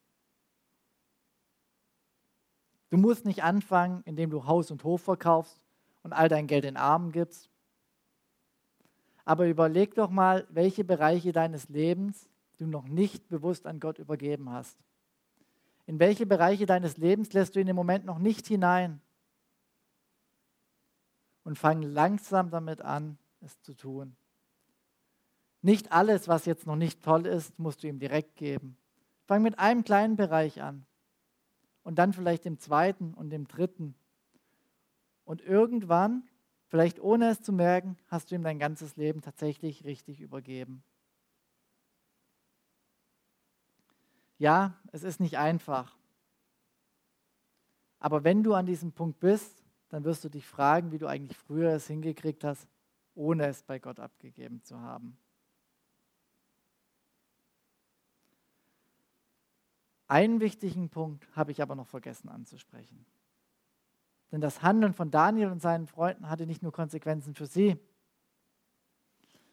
Du 2.91 2.97
musst 2.97 3.25
nicht 3.25 3.43
anfangen, 3.45 4.03
indem 4.05 4.31
du 4.31 4.47
Haus 4.47 4.71
und 4.71 4.83
Hof 4.85 5.03
verkaufst 5.03 5.65
und 6.03 6.13
all 6.13 6.29
dein 6.29 6.47
Geld 6.47 6.65
in 6.65 6.77
Armen 6.77 7.13
gibst. 7.13 7.51
Aber 9.25 9.49
überleg 9.49 9.95
doch 9.95 10.11
mal, 10.11 10.47
welche 10.51 10.85
Bereiche 10.85 11.33
deines 11.33 11.69
Lebens 11.69 12.29
du 12.59 12.67
noch 12.67 12.87
nicht 12.87 13.29
bewusst 13.29 13.67
an 13.67 13.81
Gott 13.81 13.99
übergeben 13.99 14.51
hast. 14.51 14.79
In 15.87 15.99
welche 15.99 16.27
Bereiche 16.27 16.67
deines 16.67 16.97
Lebens 16.97 17.33
lässt 17.33 17.57
du 17.57 17.61
ihn 17.61 17.69
im 17.69 17.77
Moment 17.77 18.05
noch 18.05 18.19
nicht 18.19 18.47
hinein? 18.47 19.01
Und 21.43 21.59
fang 21.59 21.83
langsam 21.83 22.51
damit 22.51 22.81
an, 22.81 23.19
es 23.41 23.61
zu 23.61 23.75
tun. 23.75 24.17
Nicht 25.61 25.93
alles, 25.93 26.29
was 26.29 26.47
jetzt 26.47 26.67
noch 26.67 26.77
nicht 26.77 27.03
toll 27.03 27.27
ist, 27.27 27.59
musst 27.59 27.83
du 27.83 27.89
ihm 27.89 27.99
direkt 27.99 28.37
geben. 28.37 28.77
Fang 29.27 29.43
mit 29.43 29.59
einem 29.59 29.85
kleinen 29.85 30.17
Bereich 30.17 30.63
an 30.63 30.85
und 31.83 31.99
dann 31.99 32.13
vielleicht 32.13 32.45
dem 32.45 32.59
zweiten 32.59 33.15
und 33.15 33.31
dem 33.31 33.47
dritten. 33.47 33.95
Und 35.25 35.41
irgendwann, 35.41 36.25
vielleicht 36.69 37.01
ohne 37.01 37.31
es 37.31 37.41
zu 37.41 37.53
merken, 37.53 37.97
hast 38.09 38.31
du 38.31 38.35
ihm 38.35 38.43
dein 38.43 38.59
ganzes 38.59 38.97
Leben 38.97 39.23
tatsächlich 39.23 39.85
richtig 39.85 40.21
übergeben. 40.21 40.83
Ja, 44.39 44.75
es 44.93 45.03
ist 45.03 45.21
nicht 45.21 45.39
einfach. 45.39 45.97
Aber 48.01 48.25
wenn 48.25 48.43
du 48.43 48.55
an 48.55 48.67
diesem 48.67 48.93
Punkt 48.93 49.21
bist, 49.21 49.65
dann 49.89 50.05
wirst 50.05 50.25
du 50.25 50.29
dich 50.29 50.47
fragen, 50.47 50.93
wie 50.93 50.99
du 50.99 51.07
eigentlich 51.07 51.39
früher 51.39 51.71
es 51.71 51.87
hingekriegt 51.87 52.45
hast, 52.45 52.69
ohne 53.15 53.47
es 53.47 53.63
bei 53.63 53.79
Gott 53.79 54.01
abgegeben 54.01 54.63
zu 54.63 54.81
haben. 54.81 55.17
Einen 60.07 60.41
wichtigen 60.41 60.91
Punkt 60.91 61.27
habe 61.35 61.53
ich 61.53 61.63
aber 61.63 61.75
noch 61.75 61.87
vergessen 61.87 62.29
anzusprechen. 62.29 63.07
Denn 64.35 64.41
das 64.41 64.63
Handeln 64.63 64.95
von 64.95 65.13
Daniel 65.13 65.53
und 65.53 65.63
seinen 65.63 65.87
Freunden 65.87 66.29
hatte 66.29 66.45
nicht 66.45 66.61
nur 66.61 66.73
Konsequenzen 66.73 67.37
für 67.37 67.47
sie. 67.47 67.79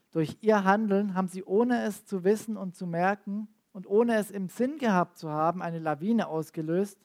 Durch 0.09 0.39
ihr 0.41 0.63
Handeln 0.63 1.13
haben 1.13 1.27
sie, 1.27 1.43
ohne 1.43 1.83
es 1.83 2.03
zu 2.07 2.23
wissen 2.23 2.57
und 2.57 2.75
zu 2.75 2.87
merken 2.87 3.47
und 3.73 3.85
ohne 3.85 4.15
es 4.15 4.31
im 4.31 4.49
Sinn 4.49 4.79
gehabt 4.79 5.19
zu 5.19 5.29
haben, 5.29 5.61
eine 5.61 5.77
Lawine 5.77 6.29
ausgelöst, 6.29 6.97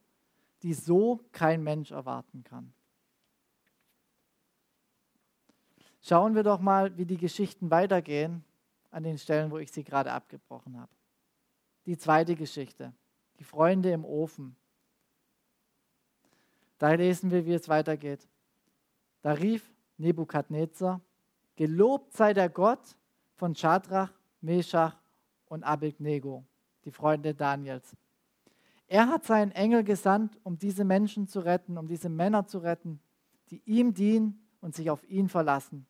die 0.63 0.73
so 0.73 1.21
kein 1.33 1.63
Mensch 1.63 1.91
erwarten 1.91 2.45
kann. 2.45 2.73
Schauen 6.01 6.35
wir 6.35 6.45
doch 6.45 6.61
mal, 6.61 6.97
wie 6.97 7.05
die 7.05 7.19
Geschichten 7.19 7.71
weitergehen 7.71 8.43
an 8.91 9.03
den 9.03 9.19
Stellen, 9.19 9.51
wo 9.51 9.59
ich 9.59 9.71
sie 9.71 9.85
gerade 9.85 10.13
abgebrochen 10.13 10.81
habe. 10.81 10.93
Die 11.85 11.99
zweite 11.99 12.37
Geschichte 12.37 12.95
die 13.39 13.45
Freunde 13.45 13.91
im 13.91 14.07
Ofen. 14.07 14.57
Da 16.79 16.93
lesen 16.93 17.31
wir, 17.31 17.47
wie 17.47 17.55
es 17.55 17.69
weitergeht. 17.69 18.27
Da 19.23 19.33
rief 19.33 19.73
Nebukadnezar, 19.99 21.01
Gelobt 21.57 22.13
sei 22.13 22.35
der 22.35 22.51
Gott 22.51 22.97
von 23.35 23.55
Schadrach, 23.55 24.13
Meshach 24.43 24.95
und 25.47 25.65
Abednego, 25.65 26.45
die 26.85 26.91
Freunde 26.91 27.35
Daniels. 27.35 27.97
Er 28.89 29.09
hat 29.09 29.25
seinen 29.25 29.53
Engel 29.53 29.83
gesandt, 29.83 30.39
um 30.43 30.59
diese 30.59 30.85
Menschen 30.85 31.27
zu 31.29 31.41
retten, 31.41 31.79
um 31.79 31.89
diese 31.89 32.11
Männer 32.11 32.47
zu 32.47 32.59
retten, 32.59 33.01
die 33.51 33.63
ihm 33.65 33.95
dienen 33.95 34.47
und 34.61 34.75
sich 34.75 34.91
auf 34.91 35.03
ihn 35.09 35.31
verlassen. 35.31 35.87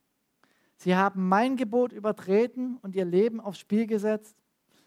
Sie 0.77 0.95
haben 0.95 1.29
mein 1.29 1.57
Gebot 1.57 1.93
übertreten 1.93 2.79
und 2.83 2.95
ihr 2.95 3.05
Leben 3.05 3.41
aufs 3.41 3.59
Spiel 3.59 3.89
gesetzt 3.89 4.37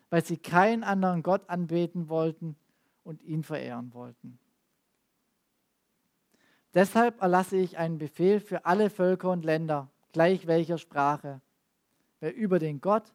weil 0.10 0.26
sie 0.26 0.38
keinen 0.38 0.84
anderen 0.84 1.24
Gott 1.24 1.50
anbeten 1.50 2.10
wollten 2.10 2.56
und 3.04 3.22
ihn 3.22 3.44
verehren 3.44 3.94
wollten. 3.94 4.40
Deshalb 6.74 7.22
erlasse 7.22 7.58
ich 7.58 7.78
einen 7.78 7.98
Befehl 7.98 8.40
für 8.40 8.66
alle 8.66 8.90
Völker 8.90 9.32
und 9.32 9.44
Länder, 9.44 9.90
gleich 10.12 10.46
welcher 10.46 10.78
Sprache. 10.78 11.42
Wer 12.20 12.36
über 12.36 12.60
den 12.60 12.80
Gott 12.82 13.14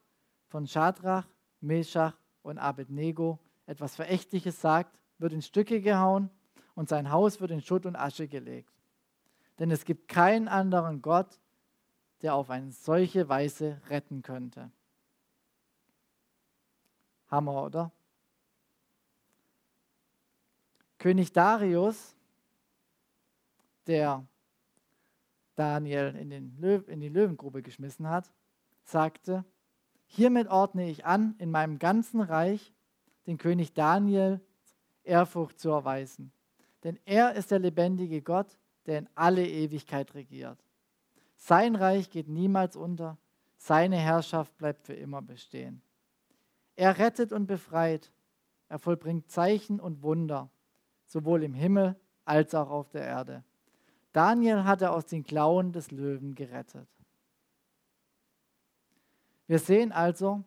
von 0.49 0.67
Schadrach, 0.67 1.27
Meshach 1.61 2.15
und 2.43 2.59
Abednego 2.59 3.39
etwas 3.67 3.95
Verächtliches 3.95 4.61
sagt, 4.61 4.99
wird 5.19 5.33
in 5.33 5.43
Stücke 5.43 5.81
gehauen 5.81 6.31
und 6.75 6.89
sein 6.89 7.11
Haus 7.11 7.41
wird 7.41 7.51
in 7.53 7.63
Schutt 7.63 7.87
und 7.87 7.97
Asche 7.97 8.27
gelegt. 8.27 8.73
Denn 9.59 9.71
es 9.71 9.85
gibt 9.85 10.09
keinen 10.09 10.49
anderen 10.49 11.01
Gott, 11.01 11.39
der 12.23 12.35
auf 12.35 12.51
eine 12.51 12.73
solche 12.73 13.29
Weise 13.29 13.81
retten 13.89 14.23
könnte. 14.23 14.71
Hammer, 17.29 17.63
oder? 17.63 17.93
König 20.99 21.33
Darius, 21.33 22.14
der 23.87 24.27
Daniel 25.55 26.15
in, 26.17 26.31
den 26.31 26.57
Löw 26.59 26.87
in 26.89 27.01
die 27.01 27.09
Löwengrube 27.09 27.63
geschmissen 27.63 28.09
hat, 28.09 28.31
sagte, 28.83 29.45
hiermit 30.07 30.49
ordne 30.49 30.89
ich 30.91 31.05
an, 31.05 31.35
in 31.39 31.51
meinem 31.51 31.79
ganzen 31.79 32.21
Reich 32.21 32.73
den 33.27 33.39
König 33.39 33.73
Daniel 33.73 34.41
Ehrfurcht 35.03 35.59
zu 35.59 35.71
erweisen. 35.71 36.33
Denn 36.83 36.99
er 37.05 37.35
ist 37.35 37.51
der 37.51 37.59
lebendige 37.59 38.23
Gott, 38.23 38.59
der 38.87 38.99
in 38.99 39.09
alle 39.15 39.47
Ewigkeit 39.47 40.15
regiert. 40.15 40.59
Sein 41.37 41.77
Reich 41.77 42.11
geht 42.11 42.29
niemals 42.29 42.77
unter, 42.77 43.19
seine 43.57 43.97
Herrschaft 43.97 44.57
bleibt 44.59 44.83
für 44.83 44.95
immer 44.95 45.23
bestehen. 45.23 45.83
Er 46.77 46.99
rettet 46.99 47.33
und 47.33 47.47
befreit, 47.47 48.13
er 48.69 48.79
vollbringt 48.79 49.31
Zeichen 49.31 49.81
und 49.81 50.03
Wunder, 50.03 50.51
sowohl 51.07 51.43
im 51.43 51.55
Himmel 51.55 51.97
als 52.25 52.55
auch 52.55 52.71
auf 52.71 52.91
der 52.91 53.05
Erde. 53.05 53.45
Daniel 54.15 54.63
hat 54.63 54.81
er 54.81 54.93
aus 54.93 55.07
den 55.07 55.25
Klauen 55.25 55.73
des 55.73 55.91
Löwen 55.91 56.37
gerettet. 56.37 56.87
Wir 59.49 59.59
sehen 59.59 59.91
also, 59.91 60.45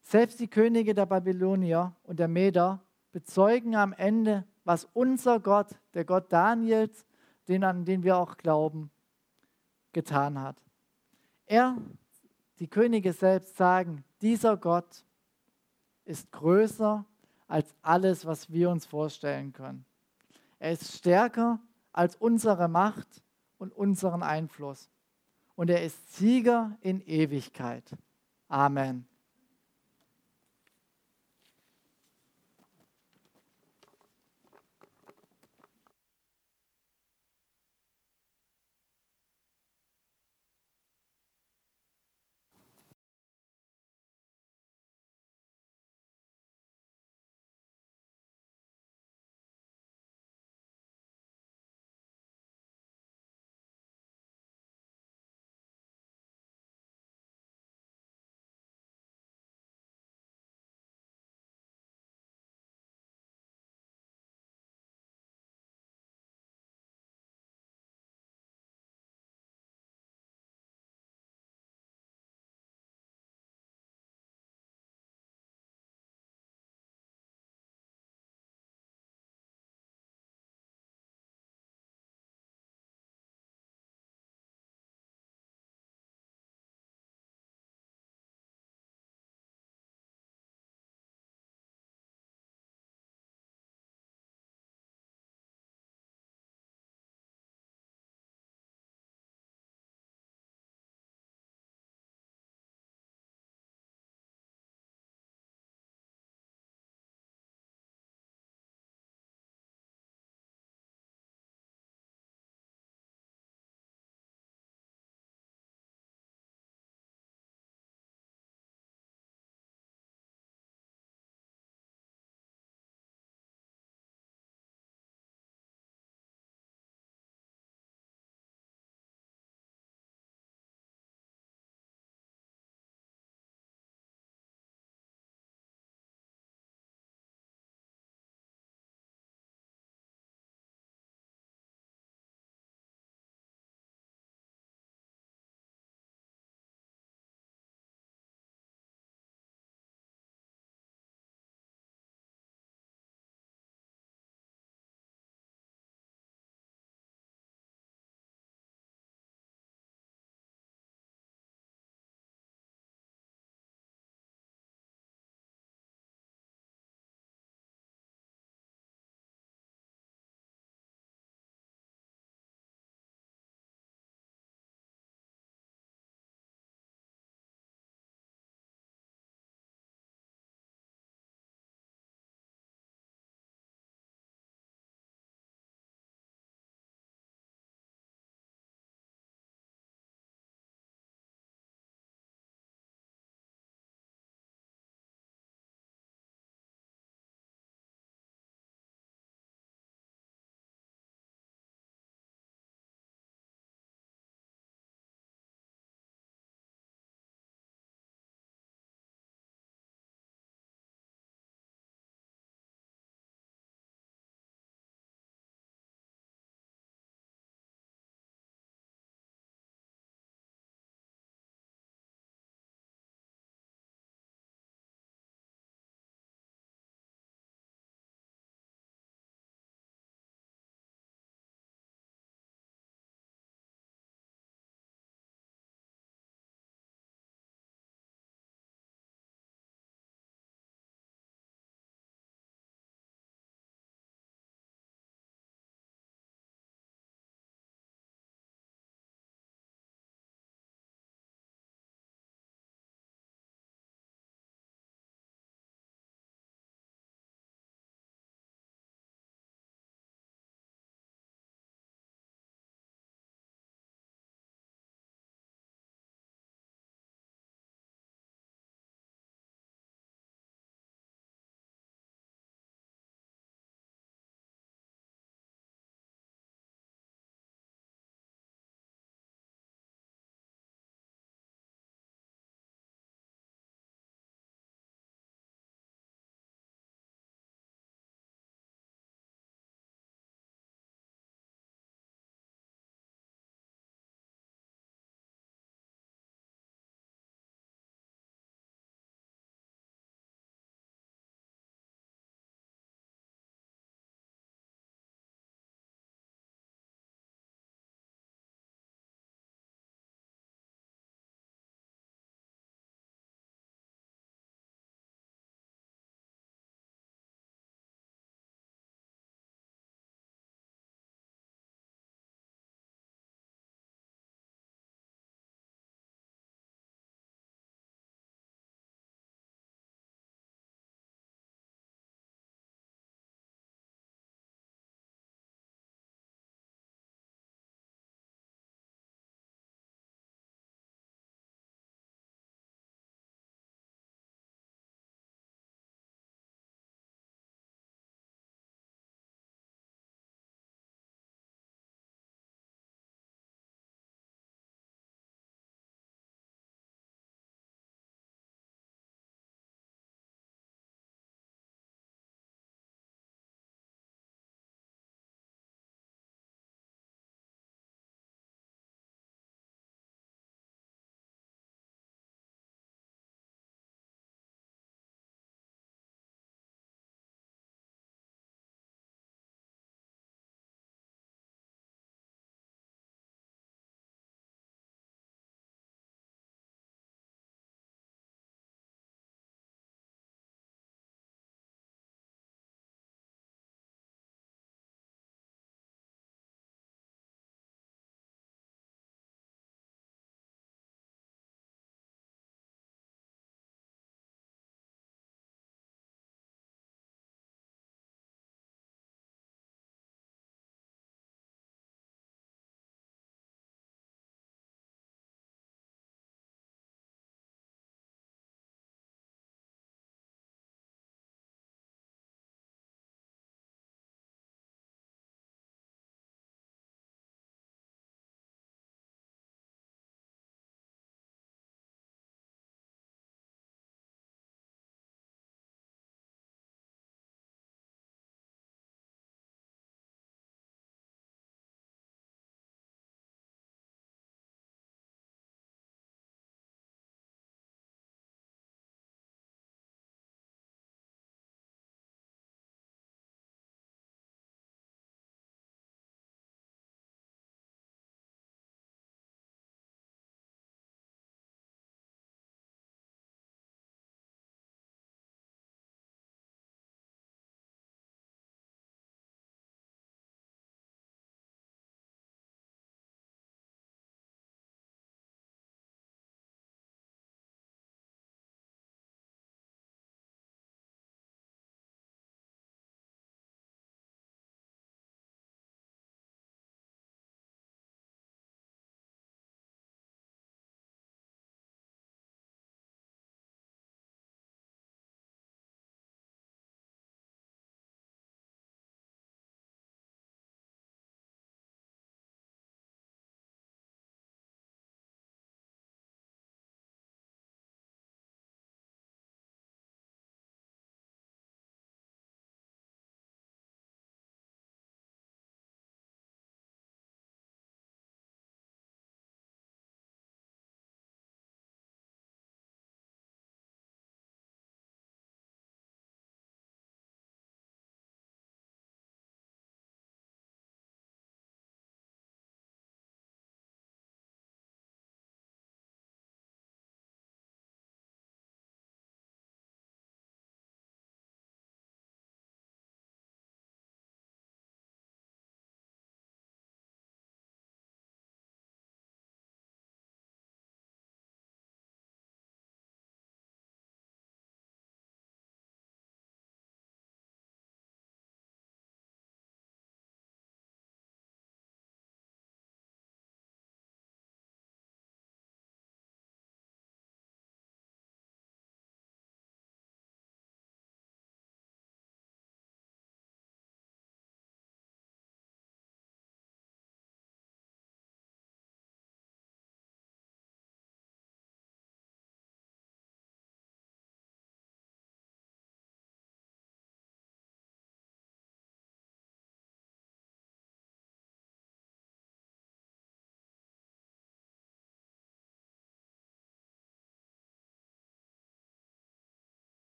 selbst 0.00 0.40
die 0.40 0.48
Könige 0.48 0.94
der 0.94 1.04
Babylonier 1.04 1.94
und 2.04 2.18
der 2.18 2.28
Meder 2.28 2.80
bezeugen 3.12 3.76
am 3.76 3.92
Ende, 3.92 4.44
was 4.64 4.88
unser 4.94 5.38
Gott, 5.38 5.68
der 5.92 6.06
Gott 6.06 6.32
Daniels, 6.32 7.04
den 7.46 7.62
an 7.62 7.84
den 7.84 8.02
wir 8.02 8.16
auch 8.16 8.38
glauben, 8.38 8.90
getan 9.92 10.40
hat. 10.40 10.56
Er, 11.44 11.76
die 12.58 12.68
Könige 12.68 13.12
selbst 13.12 13.54
sagen, 13.54 14.02
dieser 14.22 14.56
Gott 14.56 15.04
ist 16.06 16.32
größer 16.32 17.04
als 17.48 17.74
alles, 17.82 18.24
was 18.24 18.50
wir 18.50 18.70
uns 18.70 18.86
vorstellen 18.86 19.52
können. 19.52 19.84
Er 20.58 20.72
ist 20.72 20.96
stärker 20.96 21.60
als 21.92 22.16
unsere 22.16 22.68
Macht 22.68 23.22
und 23.58 23.72
unseren 23.72 24.22
Einfluss. 24.22 24.90
Und 25.54 25.70
er 25.70 25.84
ist 25.84 26.16
Sieger 26.16 26.78
in 26.80 27.00
Ewigkeit. 27.02 27.96
Amen. 28.48 29.09